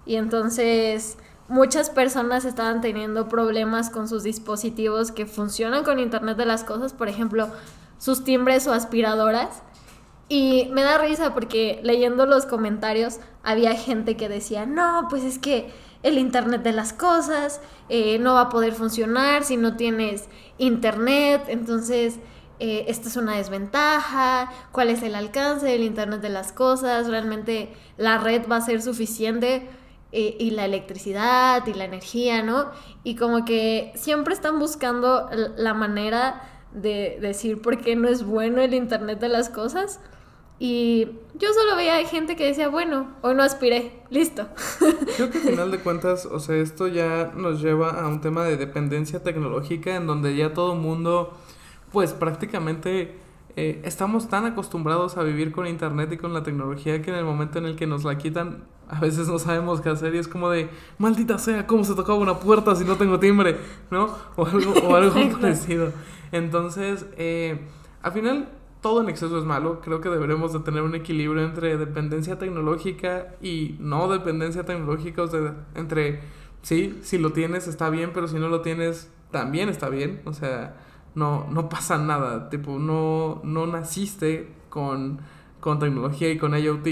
y 0.06 0.16
entonces 0.16 1.18
muchas 1.48 1.90
personas 1.90 2.44
estaban 2.44 2.80
teniendo 2.80 3.28
problemas 3.28 3.90
con 3.90 4.08
sus 4.08 4.22
dispositivos 4.22 5.12
que 5.12 5.26
funcionan 5.26 5.84
con 5.84 5.98
Internet 5.98 6.36
de 6.36 6.46
las 6.46 6.64
Cosas, 6.64 6.92
por 6.92 7.08
ejemplo, 7.08 7.48
sus 7.98 8.24
timbres 8.24 8.66
o 8.66 8.72
aspiradoras. 8.72 9.62
Y 10.28 10.68
me 10.72 10.82
da 10.82 10.98
risa 10.98 11.34
porque 11.34 11.80
leyendo 11.84 12.26
los 12.26 12.46
comentarios 12.46 13.18
había 13.44 13.74
gente 13.74 14.16
que 14.16 14.28
decía, 14.28 14.66
no, 14.66 15.06
pues 15.08 15.22
es 15.22 15.38
que 15.38 15.72
el 16.06 16.18
Internet 16.18 16.62
de 16.62 16.72
las 16.72 16.92
Cosas 16.92 17.60
eh, 17.88 18.18
no 18.20 18.34
va 18.34 18.42
a 18.42 18.48
poder 18.48 18.74
funcionar 18.74 19.42
si 19.42 19.56
no 19.56 19.76
tienes 19.76 20.28
Internet, 20.56 21.42
entonces 21.48 22.20
eh, 22.60 22.84
esta 22.86 23.08
es 23.08 23.16
una 23.16 23.36
desventaja, 23.36 24.52
cuál 24.70 24.90
es 24.90 25.02
el 25.02 25.16
alcance 25.16 25.66
del 25.66 25.82
Internet 25.82 26.20
de 26.20 26.28
las 26.28 26.52
Cosas, 26.52 27.08
realmente 27.08 27.74
la 27.96 28.18
red 28.18 28.42
va 28.48 28.56
a 28.56 28.60
ser 28.60 28.82
suficiente 28.82 29.68
eh, 30.12 30.36
y 30.38 30.52
la 30.52 30.64
electricidad 30.64 31.66
y 31.66 31.74
la 31.74 31.84
energía, 31.84 32.40
¿no? 32.44 32.70
Y 33.02 33.16
como 33.16 33.44
que 33.44 33.92
siempre 33.96 34.32
están 34.32 34.60
buscando 34.60 35.28
la 35.56 35.74
manera 35.74 36.40
de 36.72 37.18
decir 37.20 37.60
por 37.60 37.80
qué 37.80 37.96
no 37.96 38.08
es 38.08 38.24
bueno 38.24 38.60
el 38.60 38.74
Internet 38.74 39.18
de 39.18 39.28
las 39.28 39.48
Cosas. 39.48 39.98
Y 40.58 41.08
yo 41.34 41.52
solo 41.52 41.76
veía 41.76 42.02
gente 42.06 42.34
que 42.34 42.46
decía, 42.46 42.68
bueno, 42.68 43.08
hoy 43.20 43.34
no 43.34 43.42
aspiré, 43.42 43.92
listo. 44.08 44.46
Creo 45.16 45.30
que 45.30 45.38
al 45.38 45.44
final 45.44 45.70
de 45.70 45.78
cuentas, 45.80 46.24
o 46.24 46.40
sea, 46.40 46.56
esto 46.56 46.88
ya 46.88 47.32
nos 47.36 47.60
lleva 47.60 47.90
a 47.90 48.08
un 48.08 48.22
tema 48.22 48.44
de 48.44 48.56
dependencia 48.56 49.22
tecnológica 49.22 49.96
en 49.96 50.06
donde 50.06 50.34
ya 50.34 50.54
todo 50.54 50.74
mundo, 50.74 51.36
pues 51.92 52.14
prácticamente 52.14 53.16
eh, 53.56 53.82
estamos 53.84 54.28
tan 54.28 54.46
acostumbrados 54.46 55.18
a 55.18 55.22
vivir 55.22 55.52
con 55.52 55.66
internet 55.66 56.10
y 56.12 56.16
con 56.16 56.32
la 56.32 56.42
tecnología 56.42 57.02
que 57.02 57.10
en 57.10 57.16
el 57.16 57.24
momento 57.24 57.58
en 57.58 57.66
el 57.66 57.76
que 57.76 57.86
nos 57.86 58.04
la 58.04 58.16
quitan, 58.16 58.64
a 58.88 58.98
veces 59.00 59.28
no 59.28 59.38
sabemos 59.38 59.82
qué 59.82 59.90
hacer 59.90 60.14
y 60.14 60.18
es 60.18 60.28
como 60.28 60.48
de, 60.48 60.70
maldita 60.96 61.36
sea, 61.36 61.66
¿cómo 61.66 61.84
se 61.84 61.94
tocaba 61.94 62.18
una 62.18 62.38
puerta 62.38 62.74
si 62.76 62.84
no 62.84 62.96
tengo 62.96 63.18
timbre? 63.18 63.58
¿No? 63.90 64.08
O 64.36 64.46
algo, 64.46 64.72
o 64.72 64.96
algo 64.96 65.38
parecido. 65.38 65.92
Entonces, 66.32 67.04
eh, 67.18 67.60
al 68.02 68.12
final 68.12 68.48
todo 68.86 69.00
en 69.00 69.08
exceso 69.08 69.36
es 69.36 69.44
malo. 69.44 69.80
Creo 69.80 70.00
que 70.00 70.08
deberemos 70.08 70.52
de 70.52 70.60
tener 70.60 70.82
un 70.82 70.94
equilibrio 70.94 71.44
entre 71.44 71.76
dependencia 71.76 72.38
tecnológica 72.38 73.34
y 73.42 73.74
no 73.80 74.06
dependencia 74.06 74.64
tecnológica. 74.64 75.22
O 75.22 75.26
sea, 75.26 75.66
entre, 75.74 76.20
sí, 76.62 76.96
si 77.02 77.18
lo 77.18 77.32
tienes 77.32 77.66
está 77.66 77.90
bien, 77.90 78.12
pero 78.14 78.28
si 78.28 78.38
no 78.38 78.48
lo 78.48 78.60
tienes 78.60 79.10
también 79.32 79.68
está 79.68 79.88
bien. 79.88 80.22
O 80.24 80.32
sea, 80.32 80.76
no, 81.16 81.48
no 81.50 81.68
pasa 81.68 81.98
nada. 81.98 82.48
Tipo, 82.48 82.78
no, 82.78 83.40
no 83.42 83.66
naciste 83.66 84.52
con, 84.68 85.18
con 85.58 85.80
tecnología 85.80 86.30
y 86.30 86.38
con 86.38 86.56
IoT. 86.56 86.86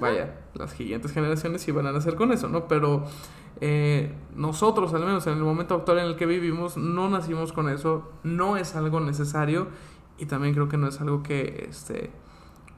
Vaya, 0.00 0.42
las 0.54 0.70
siguientes 0.70 1.10
generaciones 1.10 1.60
sí 1.60 1.72
van 1.72 1.88
a 1.88 1.92
nacer 1.92 2.14
con 2.14 2.30
eso, 2.30 2.48
¿no? 2.48 2.68
Pero 2.68 3.02
eh, 3.60 4.14
nosotros, 4.36 4.94
al 4.94 5.00
menos 5.00 5.26
en 5.26 5.32
el 5.32 5.42
momento 5.42 5.74
actual 5.74 5.98
en 5.98 6.04
el 6.06 6.14
que 6.14 6.26
vivimos, 6.26 6.76
no 6.76 7.10
nacimos 7.10 7.52
con 7.52 7.68
eso. 7.68 8.12
No 8.22 8.56
es 8.56 8.76
algo 8.76 9.00
necesario 9.00 9.66
y 10.18 10.26
también 10.26 10.54
creo 10.54 10.68
que 10.68 10.76
no 10.76 10.88
es 10.88 11.00
algo 11.00 11.22
que, 11.22 11.66
este, 11.68 12.10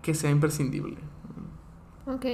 que 0.03 0.14
sea 0.14 0.31
imprescindible. 0.31 0.96
Ok, 2.07 2.24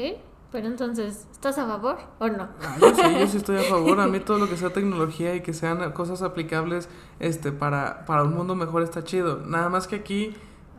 pero 0.52 0.68
entonces, 0.68 1.26
¿estás 1.32 1.58
a 1.58 1.66
favor 1.66 1.96
o 2.20 2.28
no? 2.28 2.48
Ah, 2.62 2.76
yo 2.80 2.94
sí, 2.94 3.02
yo 3.18 3.26
sí 3.26 3.36
estoy 3.38 3.56
a 3.56 3.62
favor. 3.62 4.00
A 4.00 4.06
mí 4.06 4.20
todo 4.20 4.38
lo 4.38 4.48
que 4.48 4.56
sea 4.56 4.70
tecnología 4.70 5.34
y 5.34 5.40
que 5.40 5.52
sean 5.52 5.90
cosas 5.92 6.22
aplicables 6.22 6.88
este, 7.18 7.50
para, 7.50 8.04
para 8.06 8.22
un 8.22 8.34
mundo 8.34 8.54
mejor 8.54 8.82
está 8.82 9.02
chido. 9.02 9.40
Nada 9.44 9.68
más 9.68 9.88
que 9.88 9.96
aquí 9.96 10.34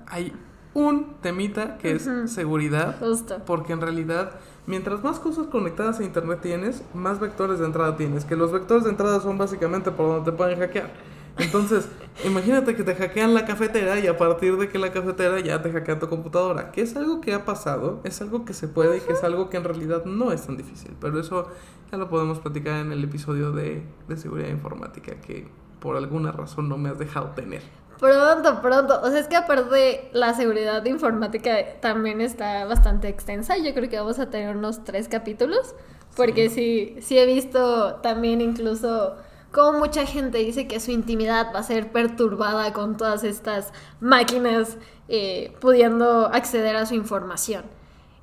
hay 0.08 0.34
un 0.74 1.16
temita 1.22 1.78
que 1.78 1.92
es 1.92 2.10
seguridad. 2.28 2.98
Justo. 3.00 3.42
Porque 3.46 3.74
en 3.74 3.82
realidad, 3.82 4.40
mientras 4.66 5.04
más 5.04 5.20
cosas 5.20 5.48
conectadas 5.48 6.00
a 6.00 6.04
internet 6.04 6.40
tienes, 6.42 6.82
más 6.94 7.20
vectores 7.20 7.60
de 7.60 7.66
entrada 7.66 7.98
tienes. 7.98 8.24
Que 8.24 8.38
los 8.38 8.54
vectores 8.54 8.86
de 8.86 8.92
entrada 8.92 9.20
son 9.20 9.38
básicamente 9.38 9.92
por 9.92 10.08
donde 10.08 10.32
te 10.32 10.38
pueden 10.38 10.60
hackear. 10.60 11.14
Entonces, 11.38 11.89
imagínate 12.24 12.76
que 12.76 12.84
te 12.84 12.95
hackean 12.95 13.34
la 13.34 13.45
cafetera 13.45 14.00
y 14.00 14.08
a 14.08 14.17
partir 14.17 14.58
de 14.58 14.69
que 14.69 14.80
la 14.80 14.91
cafetera 14.91 15.39
ya 15.39 15.62
te 15.62 15.71
hackea 15.71 16.00
tu 16.00 16.08
computadora, 16.08 16.71
que 16.71 16.82
es 16.82 16.95
algo 16.95 17.21
que 17.21 17.34
ha 17.34 17.45
pasado, 17.45 18.00
es 18.04 18.21
algo 18.21 18.45
que 18.45 18.54
se 18.54 18.67
puede 18.67 18.98
y 18.98 19.00
que 19.02 19.13
es 19.13 19.24
algo 19.24 19.50
que 19.50 19.58
en 19.58 19.65
realidad 19.65 20.06
no 20.06 20.32
es 20.32 20.45
tan 20.45 20.58
difícil. 20.58 20.95
Pero 21.00 21.19
eso 21.19 21.50
ya 21.91 21.98
lo 21.98 22.10
podemos 22.10 22.39
platicar 22.39 22.80
en 22.80 22.91
el 22.91 23.04
episodio 23.04 23.52
de, 23.52 23.84
de 24.08 24.17
seguridad 24.17 24.50
informática 24.50 25.15
que 25.21 25.48
por 25.80 25.98
alguna 25.98 26.32
razón 26.32 26.69
no 26.69 26.78
me 26.78 26.89
has 26.89 26.98
dejado 26.98 27.28
tener. 27.32 27.62
Pronto, 28.00 28.62
pronto. 28.62 29.00
O 29.02 29.10
sea, 29.10 29.19
es 29.19 29.28
que 29.28 29.36
aparte 29.36 30.10
la 30.13 30.34
seguridad 30.34 30.84
informática 30.86 31.80
también 31.80 32.21
está 32.21 32.65
bastante 32.65 33.08
extensa. 33.08 33.58
Yo 33.58 33.74
creo 33.74 33.89
que 33.89 33.98
vamos 33.98 34.19
a 34.19 34.30
tener 34.30 34.56
unos 34.56 34.84
tres 34.84 35.08
capítulos. 35.08 35.76
Porque 36.15 36.50
sí, 36.50 36.95
sí 37.02 37.17
he 37.17 37.26
visto 37.26 37.95
también 37.95 38.39
incluso 38.39 39.15
como 39.56 39.80
mucha 39.80 40.06
gente 40.06 40.39
dice 40.39 40.68
que 40.68 40.82
su 40.82 40.91
intimidad 40.91 41.54
va 41.56 41.60
a 41.60 41.63
ser 41.63 41.94
perturbada 41.94 42.74
con 42.74 42.98
todas 42.98 43.24
estas 43.24 43.72
máquinas 44.02 44.78
eh, 45.08 45.54
pudiendo 45.62 46.28
acceder 46.28 46.76
a 46.76 46.86
su 46.86 46.94
información. 46.94 47.63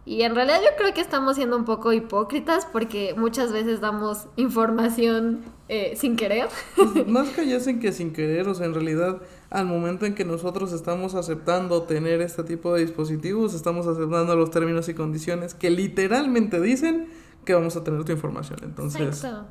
Y 0.05 0.23
en 0.23 0.35
realidad 0.35 0.61
yo 0.63 0.77
creo 0.77 0.93
que 0.93 1.01
estamos 1.01 1.37
siendo 1.37 1.57
un 1.57 1.65
poco 1.65 1.95
hipócritas 1.95 2.67
porque 2.67 3.15
muchas 3.17 3.51
veces 3.51 3.81
damos 3.81 4.27
información 4.37 5.41
eh, 5.71 5.95
sin 5.97 6.17
querer. 6.17 6.49
Pues, 6.77 7.07
más 7.09 7.31
que 7.31 7.49
ya 7.49 7.59
que 7.81 7.93
sin 7.93 8.13
querer, 8.13 8.47
o 8.47 8.55
sea, 8.55 8.67
en 8.67 8.75
realidad 8.75 9.23
al 9.49 9.65
momento 9.65 10.05
en 10.05 10.15
que 10.15 10.27
nosotros 10.27 10.71
estamos 10.75 11.15
aceptando 11.15 11.85
tener 11.85 12.21
este 12.21 12.45
tipo 12.45 12.75
de 12.75 12.83
dispositivos, 12.83 13.55
estamos 13.55 13.87
aceptando 13.87 14.37
los 14.37 14.51
términos 14.51 14.87
y 14.91 14.95
condiciones 14.95 15.55
que 15.55 15.71
literalmente 15.71 16.61
dicen 16.61 17.09
que 17.47 17.55
vamos 17.55 17.75
a 17.77 17.85
tener 17.85 18.05
tu 18.05 18.13
información. 18.13 18.59
Entonces... 18.65 19.01
Exacto. 19.01 19.47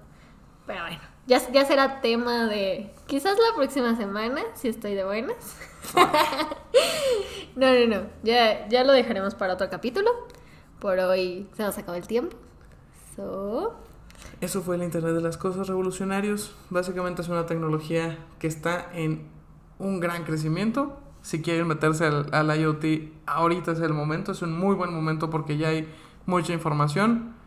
Pero 0.67 0.81
bueno. 0.83 1.10
Ya, 1.31 1.39
ya 1.53 1.63
será 1.63 2.01
tema 2.01 2.45
de 2.47 2.91
quizás 3.07 3.37
la 3.37 3.55
próxima 3.55 3.95
semana, 3.95 4.41
si 4.53 4.67
estoy 4.67 4.95
de 4.95 5.05
buenas. 5.05 5.55
no, 7.55 7.73
no, 7.73 7.87
no. 7.87 8.07
Ya, 8.21 8.67
ya 8.67 8.83
lo 8.83 8.91
dejaremos 8.91 9.33
para 9.35 9.53
otro 9.53 9.69
capítulo. 9.69 10.11
Por 10.81 10.99
hoy 10.99 11.47
se 11.55 11.63
nos 11.63 11.77
acabó 11.77 11.95
el 11.95 12.05
tiempo. 12.05 12.35
So... 13.15 13.73
Eso 14.41 14.61
fue 14.61 14.75
el 14.75 14.83
Internet 14.83 15.13
de 15.13 15.21
las 15.21 15.37
Cosas 15.37 15.69
Revolucionarios. 15.69 16.53
Básicamente 16.69 17.21
es 17.21 17.29
una 17.29 17.45
tecnología 17.45 18.17
que 18.37 18.47
está 18.47 18.89
en 18.93 19.29
un 19.79 20.01
gran 20.01 20.25
crecimiento. 20.25 20.99
Si 21.21 21.41
quieren 21.41 21.65
meterse 21.65 22.07
al, 22.07 22.27
al 22.33 22.59
IoT, 22.59 22.83
ahorita 23.25 23.71
es 23.71 23.79
el 23.79 23.93
momento. 23.93 24.33
Es 24.33 24.41
un 24.41 24.51
muy 24.51 24.75
buen 24.75 24.93
momento 24.93 25.29
porque 25.29 25.55
ya 25.55 25.69
hay 25.69 25.87
mucha 26.25 26.51
información 26.51 27.39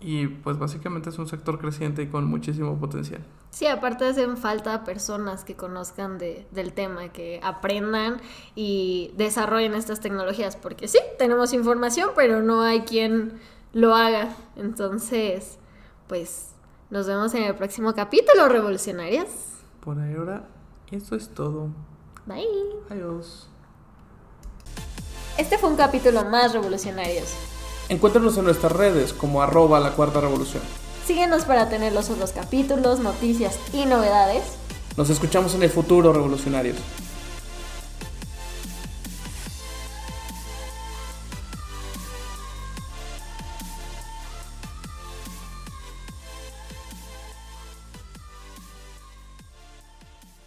y 0.00 0.28
pues 0.28 0.58
básicamente 0.58 1.10
es 1.10 1.18
un 1.18 1.26
sector 1.26 1.58
creciente 1.58 2.02
y 2.02 2.06
con 2.08 2.24
muchísimo 2.24 2.78
potencial. 2.78 3.24
Sí, 3.50 3.66
aparte 3.66 4.04
hacen 4.04 4.36
falta 4.36 4.84
personas 4.84 5.44
que 5.44 5.56
conozcan 5.56 6.18
de, 6.18 6.46
del 6.52 6.72
tema, 6.72 7.08
que 7.08 7.40
aprendan 7.42 8.20
y 8.54 9.12
desarrollen 9.16 9.74
estas 9.74 10.00
tecnologías, 10.00 10.56
porque 10.56 10.86
sí, 10.86 10.98
tenemos 11.18 11.52
información, 11.52 12.10
pero 12.14 12.42
no 12.42 12.62
hay 12.62 12.82
quien 12.82 13.40
lo 13.72 13.94
haga. 13.94 14.36
Entonces, 14.56 15.58
pues 16.06 16.50
nos 16.90 17.06
vemos 17.06 17.34
en 17.34 17.42
el 17.42 17.54
próximo 17.54 17.94
capítulo, 17.94 18.48
revolucionarias. 18.48 19.28
Por 19.80 19.98
ahora, 19.98 20.48
eso 20.92 21.16
es 21.16 21.28
todo. 21.28 21.70
Bye. 22.26 22.46
Adiós. 22.90 23.48
Este 25.38 25.58
fue 25.58 25.70
un 25.70 25.76
capítulo 25.76 26.24
más 26.24 26.52
revolucionarios. 26.52 27.57
Encuéntranos 27.88 28.36
en 28.36 28.44
nuestras 28.44 28.72
redes 28.72 29.14
como 29.14 29.40
arroba 29.40 29.80
la 29.80 29.92
cuarta 29.92 30.20
revolución. 30.20 30.62
Síguenos 31.06 31.44
para 31.44 31.70
tener 31.70 31.94
los 31.94 32.10
otros 32.10 32.32
capítulos, 32.32 33.00
noticias 33.00 33.58
y 33.72 33.86
novedades. 33.86 34.42
Nos 34.98 35.08
escuchamos 35.08 35.54
en 35.54 35.62
el 35.62 35.70
futuro, 35.70 36.12
revolucionarios. 36.12 36.76